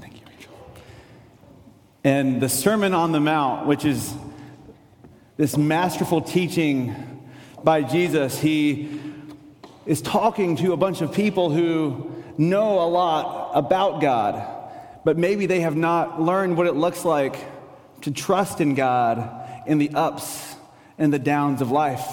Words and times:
Thank 0.00 0.14
you, 0.14 0.26
Rachel. 0.26 0.54
And 2.04 2.40
the 2.40 2.48
Sermon 2.48 2.94
on 2.94 3.12
the 3.12 3.20
Mount, 3.20 3.66
which 3.66 3.84
is 3.84 4.14
this 5.36 5.56
masterful 5.56 6.22
teaching 6.22 6.94
by 7.62 7.82
Jesus, 7.82 8.40
he 8.40 9.00
is 9.84 10.00
talking 10.00 10.56
to 10.56 10.72
a 10.72 10.76
bunch 10.76 11.00
of 11.00 11.12
people 11.12 11.50
who 11.50 12.10
know 12.38 12.80
a 12.80 12.88
lot 12.88 13.52
about 13.54 14.00
God, 14.00 14.46
but 15.04 15.18
maybe 15.18 15.46
they 15.46 15.60
have 15.60 15.76
not 15.76 16.20
learned 16.20 16.56
what 16.56 16.66
it 16.66 16.74
looks 16.74 17.04
like 17.04 17.36
to 18.02 18.10
trust 18.10 18.60
in 18.60 18.74
God 18.74 19.48
in 19.66 19.78
the 19.78 19.90
ups 19.90 20.56
and 20.98 21.12
the 21.12 21.18
downs 21.18 21.60
of 21.60 21.70
life. 21.70 22.06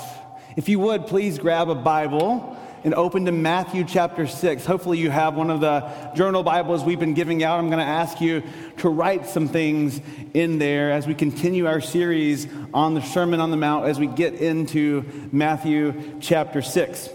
If 0.57 0.70
you 0.70 0.80
would, 0.80 1.07
please 1.07 1.39
grab 1.39 1.70
a 1.70 1.75
Bible 1.75 2.57
and 2.84 2.93
open 2.93 3.25
to 3.25 3.31
Matthew 3.31 3.86
chapter 3.86 4.27
6. 4.27 4.66
Hopefully, 4.66 4.97
you 4.97 5.09
have 5.09 5.36
one 5.36 5.49
of 5.49 5.61
the 5.61 5.89
journal 6.16 6.43
Bibles 6.43 6.84
we've 6.84 6.99
been 6.99 7.13
giving 7.13 7.43
out. 7.43 7.59
I'm 7.59 7.67
going 7.67 7.79
to 7.79 7.86
ask 7.86 8.20
you 8.20 8.43
to 8.77 8.89
write 8.89 9.26
some 9.26 9.48
things 9.48 10.02
in 10.34 10.59
there 10.59 10.91
as 10.91 11.07
we 11.07 11.16
continue 11.16 11.66
our 11.66 11.80
series 11.80 12.48
on 12.73 12.93
the 12.93 13.02
Sermon 13.02 13.40
on 13.40 13.52
the 13.52 13.57
Mount 13.57 13.85
as 13.85 13.99
we 13.99 14.07
get 14.07 14.34
into 14.34 15.30
Matthew 15.31 16.20
chapter 16.20 16.62
6. 16.62 17.09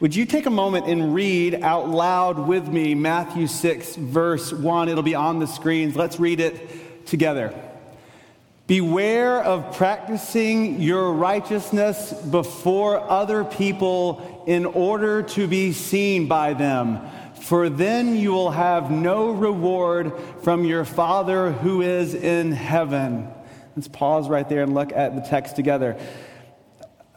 Would 0.00 0.16
you 0.16 0.26
take 0.26 0.46
a 0.46 0.50
moment 0.50 0.86
and 0.86 1.14
read 1.14 1.62
out 1.62 1.88
loud 1.88 2.38
with 2.38 2.66
me 2.66 2.94
Matthew 2.94 3.46
6, 3.46 3.96
verse 3.96 4.52
1? 4.52 4.88
It'll 4.88 5.04
be 5.04 5.14
on 5.14 5.38
the 5.38 5.46
screens. 5.46 5.94
Let's 5.94 6.18
read 6.18 6.40
it 6.40 7.06
together. 7.06 7.54
Beware 8.66 9.42
of 9.42 9.76
practicing 9.76 10.80
your 10.80 11.12
righteousness 11.12 12.14
before 12.14 12.98
other 12.98 13.44
people 13.44 14.42
in 14.46 14.64
order 14.64 15.22
to 15.22 15.46
be 15.46 15.72
seen 15.72 16.28
by 16.28 16.54
them, 16.54 17.00
for 17.42 17.68
then 17.68 18.16
you 18.16 18.32
will 18.32 18.52
have 18.52 18.90
no 18.90 19.32
reward 19.32 20.14
from 20.42 20.64
your 20.64 20.86
Father 20.86 21.52
who 21.52 21.82
is 21.82 22.14
in 22.14 22.52
heaven. 22.52 23.28
Let's 23.76 23.88
pause 23.88 24.30
right 24.30 24.48
there 24.48 24.62
and 24.62 24.72
look 24.72 24.92
at 24.92 25.14
the 25.14 25.20
text 25.20 25.56
together. 25.56 25.98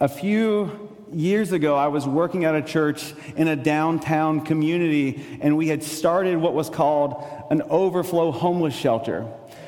A 0.02 0.10
few 0.10 0.96
years 1.14 1.54
ago, 1.54 1.76
I 1.76 1.88
was 1.88 2.06
working 2.06 2.44
at 2.44 2.56
a 2.56 2.62
church 2.62 3.14
in 3.38 3.48
a 3.48 3.56
downtown 3.56 4.42
community, 4.42 5.40
and 5.40 5.56
we 5.56 5.70
had 5.70 5.82
started 5.82 6.36
what 6.38 6.54
was 6.54 6.70
called 6.70 7.24
an 7.50 7.62
overflow 7.70 8.32
homeless 8.32 8.76
shelter. 8.76 9.26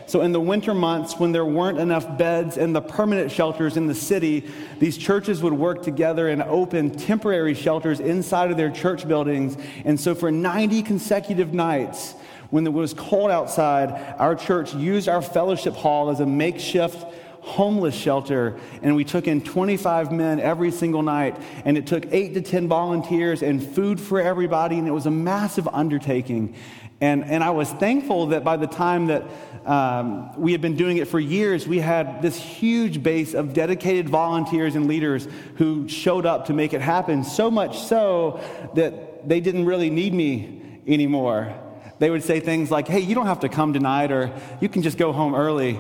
So, 0.10 0.22
in 0.22 0.32
the 0.32 0.42
winter 0.42 0.74
months, 0.74 1.20
when 1.20 1.34
there 1.34 1.46
weren't 1.46 1.78
enough 1.78 2.18
beds 2.18 2.58
in 2.58 2.74
the 2.74 2.82
permanent 2.82 3.32
shelters 3.32 3.78
in 3.78 3.86
the 3.86 3.94
city, 3.94 4.50
these 4.80 4.98
churches 4.98 5.44
would 5.44 5.54
work 5.54 5.84
together 5.84 6.30
and 6.30 6.42
open 6.42 6.90
temporary 6.90 7.54
shelters 7.54 8.00
inside 8.00 8.50
of 8.50 8.58
their 8.58 8.72
church 8.72 9.08
buildings. 9.08 9.56
And 9.86 10.00
so, 10.00 10.16
for 10.16 10.32
90 10.32 10.82
consecutive 10.82 11.54
nights, 11.54 12.16
when 12.50 12.66
it 12.66 12.74
was 12.74 12.96
cold 12.96 13.30
outside, 13.30 14.16
our 14.18 14.34
church 14.34 14.74
used 14.74 15.08
our 15.08 15.22
fellowship 15.22 15.76
hall 15.76 16.10
as 16.10 16.22
a 16.22 16.26
makeshift 16.26 17.06
homeless 17.42 17.96
shelter, 17.96 18.58
and 18.82 18.96
we 18.96 19.04
took 19.04 19.28
in 19.28 19.42
25 19.42 20.12
men 20.12 20.40
every 20.40 20.72
single 20.72 21.02
night, 21.02 21.36
and 21.66 21.78
it 21.78 21.88
took 21.88 22.06
eight 22.12 22.34
to 22.34 22.42
10 22.42 22.68
volunteers 22.68 23.42
and 23.42 23.64
food 23.64 24.00
for 24.00 24.20
everybody, 24.20 24.78
and 24.78 24.88
it 24.88 24.92
was 24.92 25.06
a 25.06 25.12
massive 25.12 25.68
undertaking. 25.68 26.56
And, 27.02 27.24
and 27.24 27.44
I 27.44 27.52
was 27.52 27.70
thankful 27.72 28.28
that 28.28 28.44
by 28.44 28.58
the 28.58 28.68
time 28.68 29.08
that 29.08 29.24
um, 29.66 30.38
we 30.40 30.52
had 30.52 30.62
been 30.62 30.76
doing 30.76 30.98
it 30.98 31.08
for 31.08 31.20
years, 31.20 31.66
we 31.66 31.80
had 31.80 32.22
this 32.22 32.36
huge 32.36 33.02
base 33.02 33.34
of 33.34 33.54
dedicated 33.54 34.10
volunteers 34.10 34.76
and 34.76 34.88
leaders 34.88 35.28
who 35.56 35.88
showed 35.88 36.26
up 36.26 36.48
to 36.48 36.54
make 36.54 36.74
it 36.74 36.82
happen, 36.82 37.24
so 37.24 37.50
much 37.50 37.80
so 37.80 38.42
that 38.76 39.28
they 39.28 39.40
didn't 39.40 39.66
really 39.66 39.90
need 39.90 40.14
me 40.14 40.82
anymore. 40.88 41.54
They 42.00 42.10
would 42.10 42.24
say 42.24 42.40
things 42.40 42.72
like, 42.72 42.88
hey, 42.88 43.02
you 43.02 43.16
don't 43.16 43.28
have 43.28 43.42
to 43.42 43.50
come 43.50 43.74
tonight, 43.74 44.12
or 44.12 44.34
you 44.60 44.70
can 44.70 44.82
just 44.82 44.98
go 44.98 45.14
home 45.14 45.36
early. 45.36 45.80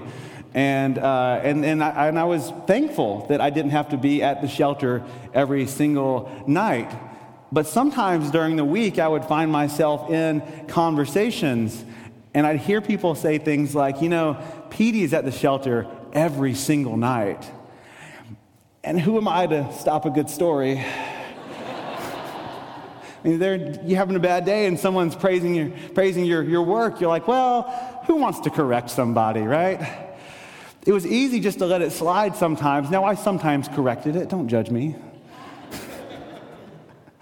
And, 0.53 0.97
uh, 0.97 1.41
and, 1.43 1.63
and, 1.63 1.83
I, 1.83 2.07
and 2.07 2.17
I 2.17 2.23
was 2.23 2.51
thankful 2.65 3.27
that 3.27 3.39
I 3.39 3.49
didn't 3.49 3.71
have 3.71 3.89
to 3.89 3.97
be 3.97 4.23
at 4.23 4.41
the 4.41 4.47
shelter 4.47 5.03
every 5.33 5.67
single 5.67 6.43
night. 6.47 6.91
But 7.51 7.67
sometimes 7.67 8.31
during 8.31 8.55
the 8.55 8.65
week, 8.65 8.99
I 8.99 9.07
would 9.07 9.25
find 9.25 9.51
myself 9.51 10.09
in 10.09 10.41
conversations 10.67 11.83
and 12.33 12.45
I'd 12.45 12.59
hear 12.59 12.79
people 12.79 13.15
say 13.15 13.37
things 13.37 13.73
like, 13.73 14.01
you 14.01 14.09
know, 14.09 14.37
Petey 14.69 15.03
is 15.03 15.13
at 15.13 15.25
the 15.25 15.31
shelter 15.31 15.87
every 16.13 16.53
single 16.53 16.95
night. 16.95 17.49
And 18.83 18.99
who 18.99 19.17
am 19.17 19.27
I 19.27 19.47
to 19.47 19.73
stop 19.73 20.05
a 20.05 20.09
good 20.09 20.29
story? 20.29 20.79
I 23.23 23.27
mean, 23.27 23.79
you're 23.83 23.97
having 23.97 24.15
a 24.15 24.19
bad 24.19 24.45
day 24.45 24.67
and 24.67 24.79
someone's 24.79 25.15
praising, 25.15 25.55
your, 25.55 25.71
praising 25.93 26.23
your, 26.23 26.43
your 26.43 26.61
work. 26.61 27.01
You're 27.01 27.09
like, 27.09 27.27
well, 27.27 27.63
who 28.05 28.15
wants 28.15 28.41
to 28.41 28.49
correct 28.49 28.91
somebody, 28.91 29.41
right? 29.41 30.08
It 30.85 30.93
was 30.93 31.05
easy 31.05 31.39
just 31.39 31.59
to 31.59 31.65
let 31.65 31.81
it 31.81 31.91
slide 31.91 32.35
sometimes. 32.35 32.89
Now, 32.89 33.03
I 33.03 33.15
sometimes 33.15 33.67
corrected 33.67 34.15
it. 34.15 34.29
Don't 34.29 34.47
judge 34.47 34.69
me. 34.69 34.95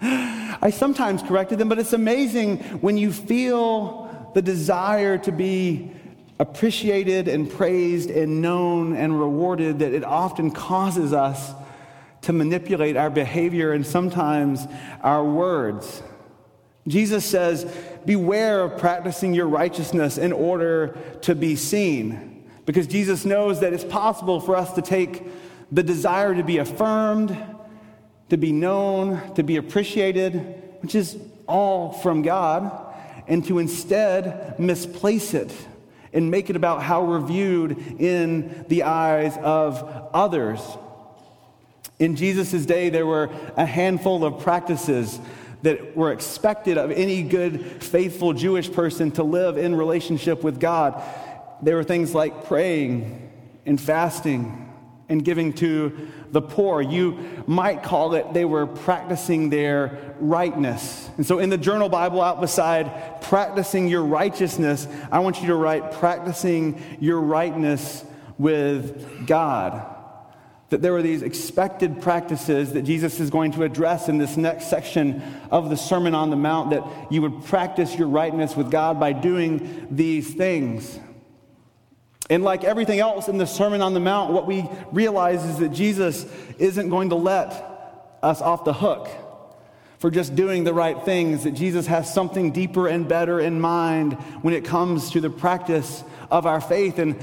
I 0.00 0.70
sometimes 0.70 1.22
corrected 1.22 1.58
them, 1.58 1.68
but 1.68 1.78
it's 1.78 1.92
amazing 1.92 2.58
when 2.80 2.96
you 2.96 3.12
feel 3.12 4.30
the 4.34 4.42
desire 4.42 5.18
to 5.18 5.32
be 5.32 5.90
appreciated 6.38 7.26
and 7.26 7.50
praised 7.50 8.10
and 8.10 8.40
known 8.40 8.94
and 8.94 9.18
rewarded 9.18 9.80
that 9.80 9.92
it 9.92 10.04
often 10.04 10.52
causes 10.52 11.12
us 11.12 11.52
to 12.22 12.32
manipulate 12.32 12.96
our 12.96 13.10
behavior 13.10 13.72
and 13.72 13.86
sometimes 13.86 14.66
our 15.02 15.24
words. 15.24 16.02
Jesus 16.86 17.24
says, 17.24 17.64
Beware 18.06 18.62
of 18.62 18.78
practicing 18.78 19.34
your 19.34 19.48
righteousness 19.48 20.16
in 20.16 20.32
order 20.32 20.96
to 21.22 21.34
be 21.34 21.56
seen. 21.56 22.37
Because 22.68 22.86
Jesus 22.86 23.24
knows 23.24 23.60
that 23.60 23.72
it's 23.72 23.82
possible 23.82 24.40
for 24.40 24.54
us 24.54 24.74
to 24.74 24.82
take 24.82 25.24
the 25.72 25.82
desire 25.82 26.34
to 26.34 26.42
be 26.42 26.58
affirmed 26.58 27.34
to 28.28 28.36
be 28.36 28.52
known, 28.52 29.34
to 29.34 29.42
be 29.42 29.56
appreciated, 29.56 30.34
which 30.80 30.94
is 30.94 31.16
all 31.46 31.92
from 31.92 32.22
God, 32.22 32.86
and 33.26 33.44
to 33.46 33.58
instead 33.58 34.58
misplace 34.58 35.34
it 35.34 35.52
and 36.12 36.30
make 36.30 36.48
it 36.50 36.56
about 36.56 36.82
how 36.82 37.04
we're 37.04 37.20
viewed 37.20 37.76
in 38.00 38.64
the 38.68 38.84
eyes 38.84 39.36
of 39.38 40.08
others. 40.14 40.60
In 41.98 42.16
Jesus' 42.16 42.64
day, 42.64 42.88
there 42.88 43.06
were 43.06 43.30
a 43.56 43.66
handful 43.66 44.24
of 44.24 44.40
practices 44.40 45.18
that 45.62 45.96
were 45.96 46.12
expected 46.12 46.78
of 46.78 46.90
any 46.92 47.22
good, 47.22 47.82
faithful 47.82 48.32
Jewish 48.32 48.70
person 48.70 49.10
to 49.12 49.24
live 49.24 49.58
in 49.58 49.74
relationship 49.74 50.44
with 50.44 50.60
God. 50.60 51.02
There 51.62 51.76
were 51.76 51.84
things 51.84 52.14
like 52.14 52.44
praying 52.44 53.30
and 53.66 53.80
fasting 53.80 54.68
and 55.08 55.24
giving 55.24 55.52
to 55.54 56.08
the 56.30 56.42
poor. 56.42 56.82
You 56.82 57.18
might 57.46 57.82
call 57.82 58.14
it 58.14 58.34
they 58.34 58.44
were 58.44 58.66
practicing 58.66 59.48
their 59.50 60.14
rightness. 60.20 61.08
And 61.16 61.26
so 61.26 61.38
in 61.38 61.50
the 61.50 61.58
journal 61.58 61.88
Bible 61.88 62.20
out 62.20 62.40
beside 62.40 63.22
practicing 63.22 63.88
your 63.88 64.04
righteousness, 64.04 64.86
I 65.10 65.20
want 65.20 65.40
you 65.40 65.48
to 65.48 65.54
write 65.54 65.92
practicing 65.92 66.82
your 67.00 67.20
rightness 67.20 68.04
with 68.36 69.26
God. 69.26 69.94
That 70.68 70.82
there 70.82 70.92
were 70.92 71.02
these 71.02 71.22
expected 71.22 72.02
practices 72.02 72.74
that 72.74 72.82
Jesus 72.82 73.20
is 73.20 73.30
going 73.30 73.52
to 73.52 73.62
address 73.62 74.10
in 74.10 74.18
this 74.18 74.36
next 74.36 74.68
section 74.68 75.22
of 75.50 75.70
the 75.70 75.76
Sermon 75.76 76.14
on 76.14 76.28
the 76.28 76.36
Mount, 76.36 76.70
that 76.70 76.84
you 77.10 77.22
would 77.22 77.46
practice 77.46 77.96
your 77.96 78.08
rightness 78.08 78.54
with 78.54 78.70
God 78.70 79.00
by 79.00 79.14
doing 79.14 79.86
these 79.90 80.34
things. 80.34 81.00
And 82.30 82.44
like 82.44 82.64
everything 82.64 83.00
else 83.00 83.28
in 83.28 83.38
the 83.38 83.46
Sermon 83.46 83.80
on 83.80 83.94
the 83.94 84.00
Mount, 84.00 84.32
what 84.32 84.46
we 84.46 84.68
realize 84.92 85.44
is 85.44 85.58
that 85.58 85.70
Jesus 85.70 86.26
isn't 86.58 86.90
going 86.90 87.10
to 87.10 87.14
let 87.14 88.18
us 88.22 88.42
off 88.42 88.64
the 88.64 88.72
hook 88.72 89.08
for 89.98 90.10
just 90.10 90.36
doing 90.36 90.64
the 90.64 90.74
right 90.74 91.02
things, 91.04 91.44
that 91.44 91.52
Jesus 91.52 91.86
has 91.86 92.12
something 92.12 92.52
deeper 92.52 92.86
and 92.86 93.08
better 93.08 93.40
in 93.40 93.60
mind 93.60 94.12
when 94.42 94.54
it 94.54 94.64
comes 94.64 95.10
to 95.10 95.20
the 95.20 95.30
practice 95.30 96.04
of 96.30 96.46
our 96.46 96.60
faith. 96.60 96.98
And 96.98 97.16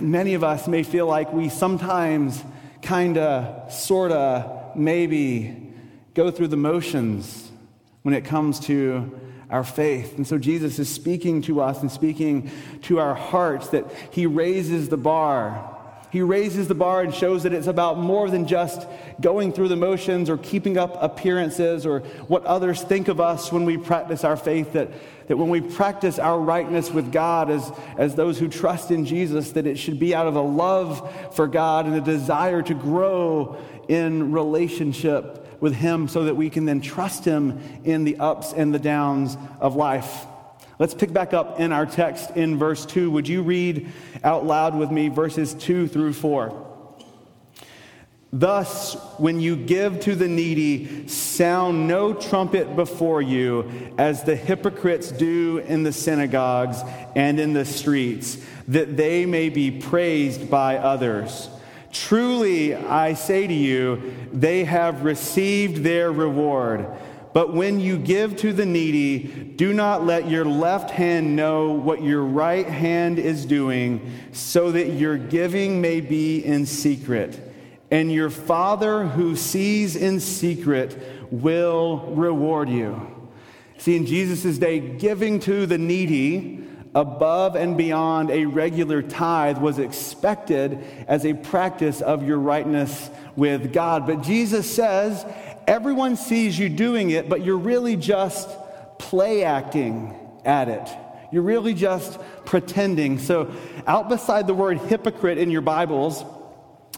many 0.00 0.34
of 0.34 0.44
us 0.44 0.68
may 0.68 0.82
feel 0.82 1.06
like 1.06 1.32
we 1.32 1.48
sometimes 1.48 2.42
kind 2.82 3.16
of, 3.16 3.72
sort 3.72 4.12
of, 4.12 4.76
maybe 4.76 5.72
go 6.14 6.30
through 6.30 6.48
the 6.48 6.56
motions 6.56 7.50
when 8.02 8.14
it 8.14 8.24
comes 8.24 8.60
to 8.60 9.18
our 9.50 9.64
faith. 9.64 10.16
And 10.16 10.26
so 10.26 10.38
Jesus 10.38 10.78
is 10.78 10.88
speaking 10.88 11.42
to 11.42 11.60
us 11.60 11.80
and 11.80 11.90
speaking 11.90 12.50
to 12.82 12.98
our 12.98 13.14
hearts 13.14 13.68
that 13.68 13.84
he 14.10 14.26
raises 14.26 14.88
the 14.88 14.96
bar. 14.96 15.72
He 16.10 16.22
raises 16.22 16.66
the 16.66 16.74
bar 16.74 17.02
and 17.02 17.14
shows 17.14 17.42
that 17.42 17.52
it's 17.52 17.66
about 17.66 17.98
more 17.98 18.30
than 18.30 18.46
just 18.46 18.86
going 19.20 19.52
through 19.52 19.68
the 19.68 19.76
motions 19.76 20.30
or 20.30 20.38
keeping 20.38 20.78
up 20.78 20.96
appearances 21.00 21.84
or 21.84 22.00
what 22.28 22.44
others 22.44 22.82
think 22.82 23.08
of 23.08 23.20
us 23.20 23.52
when 23.52 23.64
we 23.64 23.76
practice 23.76 24.24
our 24.24 24.36
faith. 24.36 24.72
That, 24.72 24.90
that 25.28 25.36
when 25.36 25.48
we 25.48 25.60
practice 25.60 26.18
our 26.18 26.38
rightness 26.38 26.90
with 26.90 27.12
God 27.12 27.50
as, 27.50 27.70
as 27.98 28.14
those 28.14 28.38
who 28.38 28.48
trust 28.48 28.90
in 28.90 29.04
Jesus, 29.04 29.52
that 29.52 29.66
it 29.66 29.78
should 29.78 29.98
be 29.98 30.14
out 30.14 30.26
of 30.26 30.36
a 30.36 30.40
love 30.40 31.34
for 31.34 31.46
God 31.46 31.86
and 31.86 31.94
a 31.94 32.00
desire 32.00 32.62
to 32.62 32.74
grow 32.74 33.56
in 33.88 34.32
relationship 34.32 35.45
with 35.60 35.74
Him 35.74 36.08
so 36.08 36.24
that 36.24 36.36
we 36.36 36.50
can 36.50 36.64
then 36.64 36.80
trust 36.80 37.24
Him 37.24 37.60
in 37.84 38.04
the 38.04 38.16
ups 38.16 38.52
and 38.52 38.74
the 38.74 38.78
downs 38.78 39.36
of 39.60 39.76
life. 39.76 40.26
Let's 40.78 40.94
pick 40.94 41.12
back 41.12 41.32
up 41.32 41.58
in 41.58 41.72
our 41.72 41.86
text 41.86 42.30
in 42.32 42.58
verse 42.58 42.84
2. 42.84 43.10
Would 43.12 43.28
you 43.28 43.42
read 43.42 43.90
out 44.22 44.44
loud 44.44 44.76
with 44.76 44.90
me 44.90 45.08
verses 45.08 45.54
2 45.54 45.88
through 45.88 46.12
4? 46.12 46.66
Thus, 48.32 48.94
when 49.18 49.40
you 49.40 49.56
give 49.56 50.00
to 50.00 50.14
the 50.14 50.28
needy, 50.28 51.08
sound 51.08 51.88
no 51.88 52.12
trumpet 52.12 52.76
before 52.76 53.22
you, 53.22 53.70
as 53.96 54.24
the 54.24 54.36
hypocrites 54.36 55.10
do 55.10 55.58
in 55.58 55.84
the 55.84 55.92
synagogues 55.92 56.82
and 57.14 57.40
in 57.40 57.54
the 57.54 57.64
streets, 57.64 58.36
that 58.68 58.96
they 58.96 59.24
may 59.24 59.48
be 59.48 59.70
praised 59.70 60.50
by 60.50 60.76
others. 60.76 61.48
Truly, 61.92 62.74
I 62.74 63.14
say 63.14 63.46
to 63.46 63.54
you, 63.54 64.14
they 64.32 64.64
have 64.64 65.04
received 65.04 65.82
their 65.82 66.12
reward. 66.12 66.86
But 67.32 67.52
when 67.52 67.80
you 67.80 67.98
give 67.98 68.36
to 68.36 68.52
the 68.52 68.64
needy, 68.64 69.18
do 69.56 69.74
not 69.74 70.06
let 70.06 70.28
your 70.28 70.46
left 70.46 70.90
hand 70.90 71.36
know 71.36 71.72
what 71.72 72.02
your 72.02 72.22
right 72.22 72.66
hand 72.66 73.18
is 73.18 73.44
doing, 73.44 74.10
so 74.32 74.72
that 74.72 74.92
your 74.92 75.18
giving 75.18 75.80
may 75.80 76.00
be 76.00 76.44
in 76.44 76.64
secret. 76.64 77.38
And 77.90 78.10
your 78.10 78.30
Father 78.30 79.06
who 79.06 79.36
sees 79.36 79.96
in 79.96 80.18
secret 80.18 80.98
will 81.30 82.10
reward 82.14 82.68
you. 82.68 83.00
See, 83.78 83.96
in 83.96 84.06
Jesus' 84.06 84.56
day, 84.56 84.80
giving 84.80 85.38
to 85.40 85.66
the 85.66 85.78
needy 85.78 86.65
above 86.96 87.56
and 87.56 87.76
beyond 87.76 88.30
a 88.30 88.46
regular 88.46 89.02
tithe 89.02 89.58
was 89.58 89.78
expected 89.78 90.82
as 91.06 91.26
a 91.26 91.34
practice 91.34 92.00
of 92.00 92.26
your 92.26 92.38
rightness 92.38 93.10
with 93.36 93.70
God. 93.70 94.06
But 94.06 94.22
Jesus 94.22 94.74
says, 94.74 95.24
everyone 95.66 96.16
sees 96.16 96.58
you 96.58 96.70
doing 96.70 97.10
it, 97.10 97.28
but 97.28 97.44
you're 97.44 97.58
really 97.58 97.96
just 97.96 98.48
play 98.98 99.44
acting 99.44 100.14
at 100.42 100.68
it. 100.68 100.88
You're 101.30 101.42
really 101.42 101.74
just 101.74 102.18
pretending. 102.46 103.18
So, 103.18 103.52
out 103.86 104.08
beside 104.08 104.46
the 104.46 104.54
word 104.54 104.78
hypocrite 104.78 105.36
in 105.36 105.50
your 105.50 105.60
Bibles, 105.60 106.24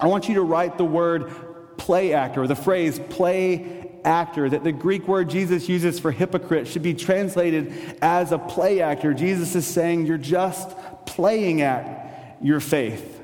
I 0.01 0.07
want 0.07 0.29
you 0.29 0.37
to 0.37 0.43
write 0.43 0.79
the 0.79 0.85
word 0.85 1.77
play 1.77 2.13
actor, 2.13 2.43
or 2.43 2.47
the 2.47 2.55
phrase 2.55 3.01
play 3.11 3.78
actor, 4.05 4.49
that 4.49 4.65
the 4.65 4.73
Greek 4.73 5.07
word 5.09 5.31
Jesus 5.31 5.69
uses 5.69 5.99
for 5.99 6.11
hypocrite 6.11 6.67
should 6.69 6.83
be 6.83 6.95
translated 6.95 7.97
as 8.03 8.33
a 8.33 8.39
play 8.39 8.81
actor. 8.81 9.15
Jesus 9.15 9.55
is 9.55 9.67
saying 9.67 10.07
you're 10.07 10.19
just 10.19 10.77
playing 11.07 11.63
at 11.63 12.37
your 12.41 12.61
faith. 12.61 13.17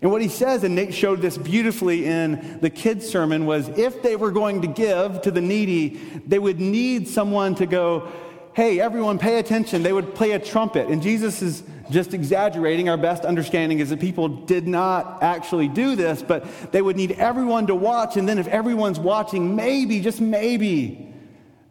And 0.00 0.10
what 0.10 0.20
he 0.20 0.28
says, 0.28 0.64
and 0.64 0.74
Nate 0.74 0.92
showed 0.92 1.20
this 1.20 1.38
beautifully 1.38 2.06
in 2.06 2.58
the 2.60 2.70
kids' 2.70 3.08
sermon, 3.08 3.46
was 3.46 3.68
if 3.68 4.02
they 4.02 4.16
were 4.16 4.32
going 4.32 4.62
to 4.62 4.66
give 4.66 5.22
to 5.22 5.30
the 5.30 5.40
needy, 5.40 6.00
they 6.26 6.40
would 6.40 6.58
need 6.58 7.06
someone 7.06 7.54
to 7.54 7.66
go, 7.66 8.10
hey, 8.54 8.80
everyone, 8.80 9.18
pay 9.18 9.38
attention. 9.38 9.82
They 9.82 9.92
would 9.92 10.14
play 10.14 10.32
a 10.32 10.38
trumpet. 10.38 10.88
And 10.88 11.02
Jesus 11.02 11.40
is 11.40 11.62
just 11.90 12.12
exaggerating. 12.12 12.88
Our 12.88 12.96
best 12.96 13.24
understanding 13.24 13.78
is 13.78 13.90
that 13.90 14.00
people 14.00 14.28
did 14.28 14.68
not 14.68 15.22
actually 15.22 15.68
do 15.68 15.96
this, 15.96 16.22
but 16.22 16.72
they 16.72 16.82
would 16.82 16.96
need 16.96 17.12
everyone 17.12 17.66
to 17.68 17.74
watch. 17.74 18.16
And 18.16 18.28
then 18.28 18.38
if 18.38 18.48
everyone's 18.48 18.98
watching, 18.98 19.56
maybe, 19.56 20.00
just 20.00 20.20
maybe, 20.20 21.08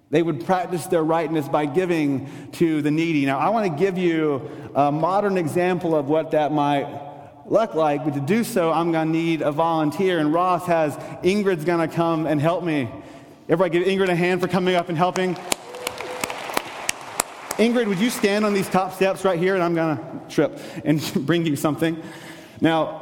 they 0.09 0.21
would 0.21 0.45
practice 0.45 0.87
their 0.87 1.03
rightness 1.03 1.47
by 1.47 1.65
giving 1.65 2.29
to 2.53 2.81
the 2.81 2.91
needy. 2.91 3.25
Now, 3.25 3.39
I 3.39 3.49
want 3.49 3.71
to 3.71 3.77
give 3.77 3.97
you 3.97 4.49
a 4.75 4.91
modern 4.91 5.37
example 5.37 5.95
of 5.95 6.09
what 6.09 6.31
that 6.31 6.51
might 6.51 6.87
look 7.45 7.75
like, 7.75 8.03
but 8.03 8.13
to 8.15 8.19
do 8.19 8.43
so, 8.43 8.71
I'm 8.71 8.91
going 8.91 9.07
to 9.07 9.11
need 9.11 9.41
a 9.41 9.51
volunteer. 9.51 10.19
And 10.19 10.33
Ross 10.33 10.65
has 10.65 10.95
Ingrid's 11.23 11.63
going 11.63 11.87
to 11.87 11.93
come 11.93 12.25
and 12.25 12.41
help 12.41 12.63
me. 12.63 12.89
Everybody 13.47 13.79
give 13.79 13.87
Ingrid 13.87 14.09
a 14.09 14.15
hand 14.15 14.41
for 14.41 14.47
coming 14.47 14.75
up 14.75 14.89
and 14.89 14.97
helping. 14.97 15.37
Ingrid, 17.61 17.85
would 17.85 17.99
you 17.99 18.09
stand 18.09 18.43
on 18.43 18.55
these 18.55 18.67
top 18.67 18.91
steps 18.91 19.23
right 19.23 19.37
here? 19.37 19.53
And 19.53 19.63
I'm 19.63 19.75
going 19.75 19.95
to 19.95 20.21
trip 20.29 20.59
and 20.83 20.99
bring 21.27 21.45
you 21.45 21.55
something. 21.55 22.01
Now, 22.59 23.01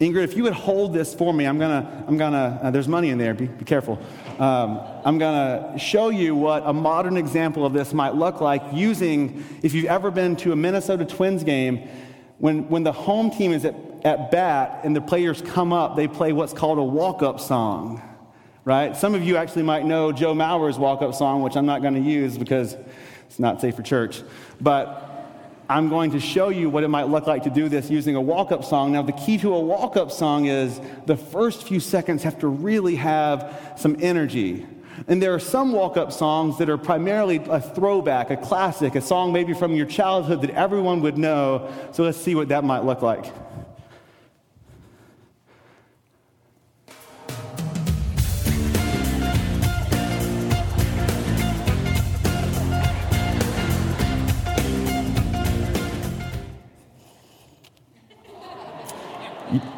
Ingrid, 0.00 0.24
if 0.24 0.34
you 0.34 0.44
would 0.44 0.54
hold 0.54 0.94
this 0.94 1.14
for 1.14 1.34
me, 1.34 1.44
I'm 1.44 1.58
gonna, 1.58 2.04
I'm 2.08 2.16
gonna. 2.16 2.58
Uh, 2.62 2.70
there's 2.70 2.88
money 2.88 3.10
in 3.10 3.18
there. 3.18 3.34
Be, 3.34 3.46
be 3.46 3.66
careful. 3.66 4.00
Um, 4.38 4.80
I'm 5.04 5.18
gonna 5.18 5.78
show 5.78 6.08
you 6.08 6.36
what 6.36 6.62
a 6.64 6.72
modern 6.72 7.18
example 7.18 7.66
of 7.66 7.74
this 7.74 7.92
might 7.92 8.14
look 8.14 8.40
like 8.40 8.62
using. 8.72 9.44
If 9.62 9.74
you've 9.74 9.86
ever 9.86 10.10
been 10.10 10.36
to 10.36 10.52
a 10.52 10.56
Minnesota 10.56 11.04
Twins 11.04 11.44
game, 11.44 11.86
when, 12.38 12.68
when 12.68 12.82
the 12.82 12.92
home 12.92 13.30
team 13.30 13.52
is 13.52 13.64
at, 13.66 13.74
at 14.04 14.30
bat 14.30 14.80
and 14.84 14.96
the 14.96 15.00
players 15.00 15.42
come 15.42 15.72
up, 15.72 15.96
they 15.96 16.08
play 16.08 16.32
what's 16.32 16.54
called 16.54 16.78
a 16.78 16.82
walk 16.82 17.22
up 17.22 17.40
song, 17.40 18.00
right? 18.68 18.94
Some 18.94 19.14
of 19.14 19.24
you 19.24 19.38
actually 19.38 19.62
might 19.62 19.86
know 19.86 20.12
Joe 20.12 20.34
Mauer's 20.34 20.78
walk 20.78 21.00
up 21.00 21.14
song, 21.14 21.40
which 21.40 21.56
I'm 21.56 21.64
not 21.64 21.80
going 21.80 21.94
to 21.94 22.02
use 22.02 22.36
because 22.36 22.76
it's 23.26 23.38
not 23.38 23.62
safe 23.62 23.74
for 23.74 23.82
church. 23.82 24.22
But 24.60 25.08
I'm 25.70 25.88
going 25.88 26.10
to 26.10 26.20
show 26.20 26.50
you 26.50 26.68
what 26.68 26.84
it 26.84 26.88
might 26.88 27.08
look 27.08 27.26
like 27.26 27.44
to 27.44 27.50
do 27.50 27.70
this 27.70 27.88
using 27.88 28.14
a 28.14 28.20
walk 28.20 28.52
up 28.52 28.62
song. 28.62 28.92
Now, 28.92 29.00
the 29.00 29.12
key 29.12 29.38
to 29.38 29.54
a 29.54 29.58
walk 29.58 29.96
up 29.96 30.12
song 30.12 30.44
is 30.44 30.82
the 31.06 31.16
first 31.16 31.66
few 31.66 31.80
seconds 31.80 32.22
have 32.24 32.40
to 32.40 32.46
really 32.46 32.96
have 32.96 33.74
some 33.78 33.96
energy. 34.00 34.66
And 35.06 35.22
there 35.22 35.32
are 35.32 35.40
some 35.40 35.72
walk 35.72 35.96
up 35.96 36.12
songs 36.12 36.58
that 36.58 36.68
are 36.68 36.76
primarily 36.76 37.36
a 37.36 37.62
throwback, 37.62 38.28
a 38.28 38.36
classic, 38.36 38.96
a 38.96 39.00
song 39.00 39.32
maybe 39.32 39.54
from 39.54 39.74
your 39.74 39.86
childhood 39.86 40.42
that 40.42 40.50
everyone 40.50 41.00
would 41.00 41.16
know. 41.16 41.72
So 41.92 42.02
let's 42.02 42.18
see 42.18 42.34
what 42.34 42.48
that 42.48 42.64
might 42.64 42.84
look 42.84 43.00
like. 43.00 43.32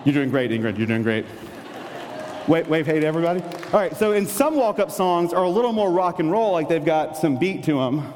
You're 0.05 0.15
doing 0.15 0.31
great, 0.31 0.51
Ingrid. 0.51 0.79
You're 0.79 0.87
doing 0.87 1.03
great. 1.03 1.25
Wave, 2.49 2.69
wave 2.69 2.87
hey 2.87 2.99
to 2.99 3.07
everybody. 3.07 3.41
All 3.43 3.81
right, 3.81 3.97
so 3.97 4.13
in 4.13 4.27
some 4.27 4.57
walk 4.57 4.79
up 4.81 4.91
songs 4.91 5.33
are 5.33 5.45
a 5.45 5.49
little 5.49 5.73
more 5.73 5.91
rock 5.91 6.19
and 6.19 6.31
roll, 6.33 6.53
like 6.53 6.69
they've 6.69 6.85
got 6.85 7.17
some 7.17 7.37
beat 7.37 7.63
to 7.65 7.75
them. 7.75 8.13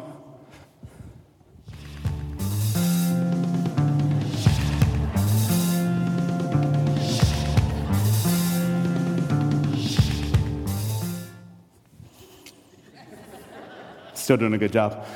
Still 14.15 14.39
doing 14.39 14.55
a 14.55 14.59
good 14.59 14.73
job. 14.73 15.07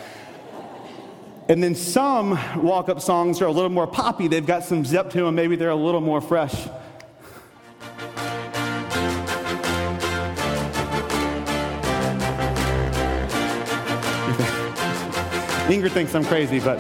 And 1.51 1.63
then 1.63 1.75
some 1.75 2.39
walk 2.63 2.91
up 2.91 3.01
songs 3.01 3.41
are 3.41 3.47
a 3.47 3.51
little 3.51 3.71
more 3.71 3.87
poppy. 3.87 4.29
They've 4.29 4.45
got 4.45 4.65
some 4.65 4.85
zip 4.85 5.09
to 5.11 5.23
them. 5.23 5.35
Maybe 5.35 5.57
they're 5.57 5.71
a 5.71 5.75
little 5.75 6.03
more 6.03 6.21
fresh. 6.21 6.53
Ingrid 15.69 15.93
thinks 15.93 16.15
I'm 16.15 16.27
crazy, 16.27 16.61
but 16.61 16.79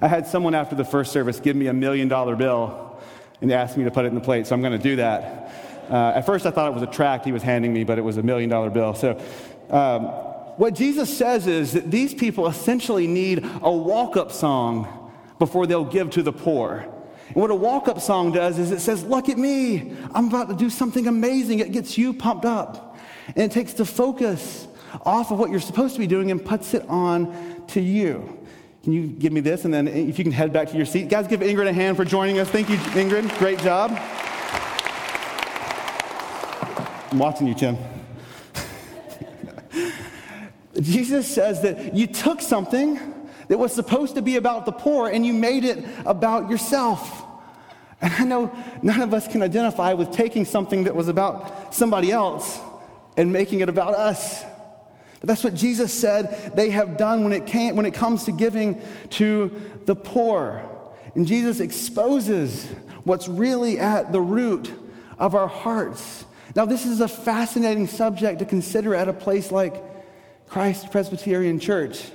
I 0.00 0.06
had 0.06 0.24
someone 0.28 0.54
after 0.54 0.76
the 0.76 0.84
first 0.84 1.10
service 1.10 1.40
give 1.40 1.56
me 1.56 1.66
a 1.66 1.72
million 1.72 2.06
dollar 2.06 2.36
bill 2.36 3.00
and 3.40 3.50
asked 3.50 3.76
me 3.76 3.82
to 3.82 3.90
put 3.90 4.04
it 4.04 4.08
in 4.08 4.14
the 4.14 4.20
plate, 4.20 4.46
so 4.46 4.54
I'm 4.54 4.60
going 4.60 4.72
to 4.72 4.78
do 4.78 4.94
that. 4.96 5.52
Uh, 5.90 6.12
at 6.14 6.26
first, 6.26 6.46
I 6.46 6.52
thought 6.52 6.68
it 6.68 6.74
was 6.74 6.84
a 6.84 6.86
tract 6.86 7.24
he 7.24 7.32
was 7.32 7.42
handing 7.42 7.72
me, 7.72 7.82
but 7.82 7.98
it 7.98 8.02
was 8.02 8.18
a 8.18 8.22
million 8.22 8.48
dollar 8.48 8.70
bill. 8.70 8.94
So, 8.94 9.20
um, 9.68 10.29
what 10.56 10.74
Jesus 10.74 11.16
says 11.16 11.46
is 11.46 11.72
that 11.72 11.90
these 11.90 12.14
people 12.14 12.46
essentially 12.46 13.06
need 13.06 13.44
a 13.62 13.72
walk 13.72 14.16
up 14.16 14.32
song 14.32 15.12
before 15.38 15.66
they'll 15.66 15.84
give 15.84 16.10
to 16.10 16.22
the 16.22 16.32
poor. 16.32 16.86
And 17.28 17.36
what 17.36 17.50
a 17.50 17.54
walk 17.54 17.88
up 17.88 18.00
song 18.00 18.32
does 18.32 18.58
is 18.58 18.70
it 18.70 18.80
says, 18.80 19.04
Look 19.04 19.28
at 19.28 19.38
me, 19.38 19.96
I'm 20.14 20.28
about 20.28 20.48
to 20.48 20.56
do 20.56 20.70
something 20.70 21.06
amazing. 21.06 21.60
It 21.60 21.72
gets 21.72 21.96
you 21.96 22.12
pumped 22.12 22.44
up. 22.44 22.98
And 23.28 23.38
it 23.38 23.52
takes 23.52 23.72
the 23.72 23.84
focus 23.84 24.66
off 25.02 25.30
of 25.30 25.38
what 25.38 25.50
you're 25.50 25.60
supposed 25.60 25.94
to 25.94 26.00
be 26.00 26.06
doing 26.06 26.30
and 26.30 26.44
puts 26.44 26.74
it 26.74 26.84
on 26.88 27.64
to 27.68 27.80
you. 27.80 28.36
Can 28.82 28.92
you 28.92 29.06
give 29.08 29.32
me 29.32 29.40
this? 29.40 29.64
And 29.64 29.72
then 29.72 29.86
if 29.86 30.18
you 30.18 30.24
can 30.24 30.32
head 30.32 30.52
back 30.52 30.68
to 30.70 30.76
your 30.76 30.86
seat. 30.86 31.08
Guys, 31.08 31.26
give 31.26 31.40
Ingrid 31.40 31.68
a 31.68 31.72
hand 31.72 31.96
for 31.96 32.04
joining 32.04 32.38
us. 32.38 32.48
Thank 32.48 32.70
you, 32.70 32.76
Ingrid. 32.76 33.38
Great 33.38 33.58
job. 33.60 33.90
I'm 37.12 37.18
watching 37.18 37.46
you, 37.46 37.54
Tim. 37.54 37.76
Jesus 40.80 41.26
says 41.26 41.62
that 41.62 41.94
you 41.94 42.06
took 42.06 42.40
something 42.40 42.98
that 43.48 43.58
was 43.58 43.72
supposed 43.72 44.14
to 44.14 44.22
be 44.22 44.36
about 44.36 44.64
the 44.64 44.72
poor 44.72 45.08
and 45.08 45.26
you 45.26 45.32
made 45.32 45.64
it 45.64 45.84
about 46.06 46.48
yourself. 46.48 47.24
And 48.00 48.12
I 48.14 48.24
know 48.24 48.56
none 48.82 49.00
of 49.00 49.12
us 49.12 49.28
can 49.28 49.42
identify 49.42 49.92
with 49.92 50.12
taking 50.12 50.44
something 50.44 50.84
that 50.84 50.94
was 50.94 51.08
about 51.08 51.74
somebody 51.74 52.12
else 52.12 52.60
and 53.16 53.32
making 53.32 53.60
it 53.60 53.68
about 53.68 53.94
us. 53.94 54.42
But 55.20 55.28
that's 55.28 55.44
what 55.44 55.54
Jesus 55.54 55.92
said 55.92 56.52
they 56.54 56.70
have 56.70 56.96
done 56.96 57.24
when 57.24 57.32
it, 57.32 57.46
came, 57.46 57.76
when 57.76 57.86
it 57.86 57.92
comes 57.92 58.24
to 58.24 58.32
giving 58.32 58.80
to 59.10 59.60
the 59.84 59.94
poor. 59.94 60.64
And 61.14 61.26
Jesus 61.26 61.60
exposes 61.60 62.66
what's 63.04 63.28
really 63.28 63.78
at 63.78 64.12
the 64.12 64.20
root 64.20 64.72
of 65.18 65.34
our 65.34 65.48
hearts. 65.48 66.24
Now, 66.56 66.64
this 66.64 66.86
is 66.86 67.00
a 67.00 67.08
fascinating 67.08 67.86
subject 67.86 68.38
to 68.38 68.44
consider 68.44 68.94
at 68.94 69.08
a 69.08 69.12
place 69.12 69.52
like 69.52 69.89
Christ 70.50 70.90
Presbyterian 70.90 71.60
Church. 71.60 72.10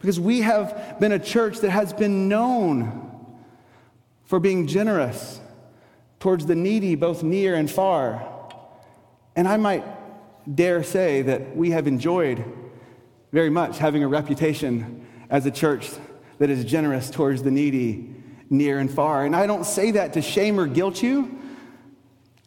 Because 0.00 0.18
we 0.18 0.40
have 0.40 0.96
been 0.98 1.12
a 1.12 1.20
church 1.20 1.60
that 1.60 1.70
has 1.70 1.92
been 1.92 2.28
known 2.28 3.36
for 4.24 4.40
being 4.40 4.66
generous 4.66 5.40
towards 6.18 6.46
the 6.46 6.56
needy, 6.56 6.96
both 6.96 7.22
near 7.22 7.54
and 7.54 7.70
far. 7.70 8.26
And 9.36 9.46
I 9.46 9.56
might 9.56 9.84
dare 10.52 10.82
say 10.82 11.22
that 11.22 11.56
we 11.56 11.70
have 11.70 11.86
enjoyed 11.86 12.44
very 13.30 13.50
much 13.50 13.78
having 13.78 14.02
a 14.02 14.08
reputation 14.08 15.06
as 15.30 15.46
a 15.46 15.50
church 15.52 15.90
that 16.38 16.50
is 16.50 16.64
generous 16.64 17.08
towards 17.08 17.44
the 17.44 17.52
needy, 17.52 18.12
near 18.48 18.80
and 18.80 18.90
far. 18.90 19.24
And 19.24 19.36
I 19.36 19.46
don't 19.46 19.64
say 19.64 19.92
that 19.92 20.14
to 20.14 20.22
shame 20.22 20.58
or 20.58 20.66
guilt 20.66 21.04
you. 21.04 21.39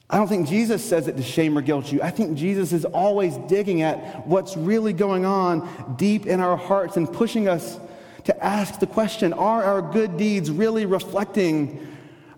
I 0.09 0.17
don't 0.17 0.27
think 0.27 0.47
Jesus 0.47 0.83
says 0.83 1.07
it 1.07 1.17
to 1.17 1.23
shame 1.23 1.57
or 1.57 1.61
guilt 1.61 1.91
you. 1.91 2.01
I 2.01 2.11
think 2.11 2.37
Jesus 2.37 2.71
is 2.73 2.85
always 2.85 3.37
digging 3.47 3.81
at 3.81 4.27
what's 4.27 4.55
really 4.55 4.93
going 4.93 5.25
on 5.25 5.95
deep 5.97 6.25
in 6.25 6.39
our 6.39 6.57
hearts 6.57 6.97
and 6.97 7.11
pushing 7.11 7.47
us 7.47 7.79
to 8.25 8.43
ask 8.43 8.79
the 8.79 8.87
question 8.87 9.33
Are 9.33 9.63
our 9.63 9.81
good 9.81 10.17
deeds 10.17 10.51
really 10.51 10.85
reflecting 10.85 11.87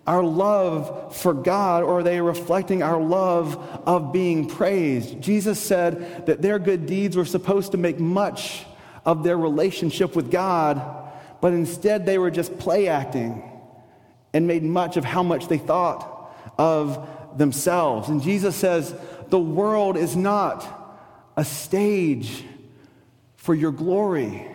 our 0.08 0.24
love 0.24 1.16
for 1.16 1.34
God 1.34 1.84
or 1.84 2.00
are 2.00 2.04
they 2.04 2.22
reflecting 2.22 2.84
our 2.84 3.02
love 3.02 3.56
of 3.86 4.14
being 4.14 4.48
praised? 4.48 5.20
Jesus 5.20 5.60
said 5.60 6.28
that 6.28 6.42
their 6.42 6.60
good 6.60 6.86
deeds 6.86 7.18
were 7.18 7.26
supposed 7.26 7.72
to 7.72 7.78
make 7.78 8.00
much 8.00 8.66
of 9.04 9.24
their 9.24 9.38
relationship 9.38 10.16
with 10.16 10.32
God, 10.32 10.82
but 11.42 11.54
instead 11.54 12.06
they 12.06 12.18
were 12.18 12.32
just 12.32 12.58
play 12.60 12.88
acting 12.88 13.52
and 14.34 14.48
made 14.48 14.64
much 14.64 14.98
of 14.98 15.06
how 15.06 15.24
much 15.24 15.48
they 15.48 15.58
thought 15.58 16.12
of 16.58 17.10
themselves. 17.36 18.10
And 18.10 18.22
Jesus 18.22 18.56
says, 18.56 18.96
The 19.30 19.39
world 19.39 19.98
is 19.98 20.15
not 20.15 20.65
a 21.38 21.46
stage 21.46 22.44
for 23.36 23.54
your 23.54 23.72
glory. 23.72 24.48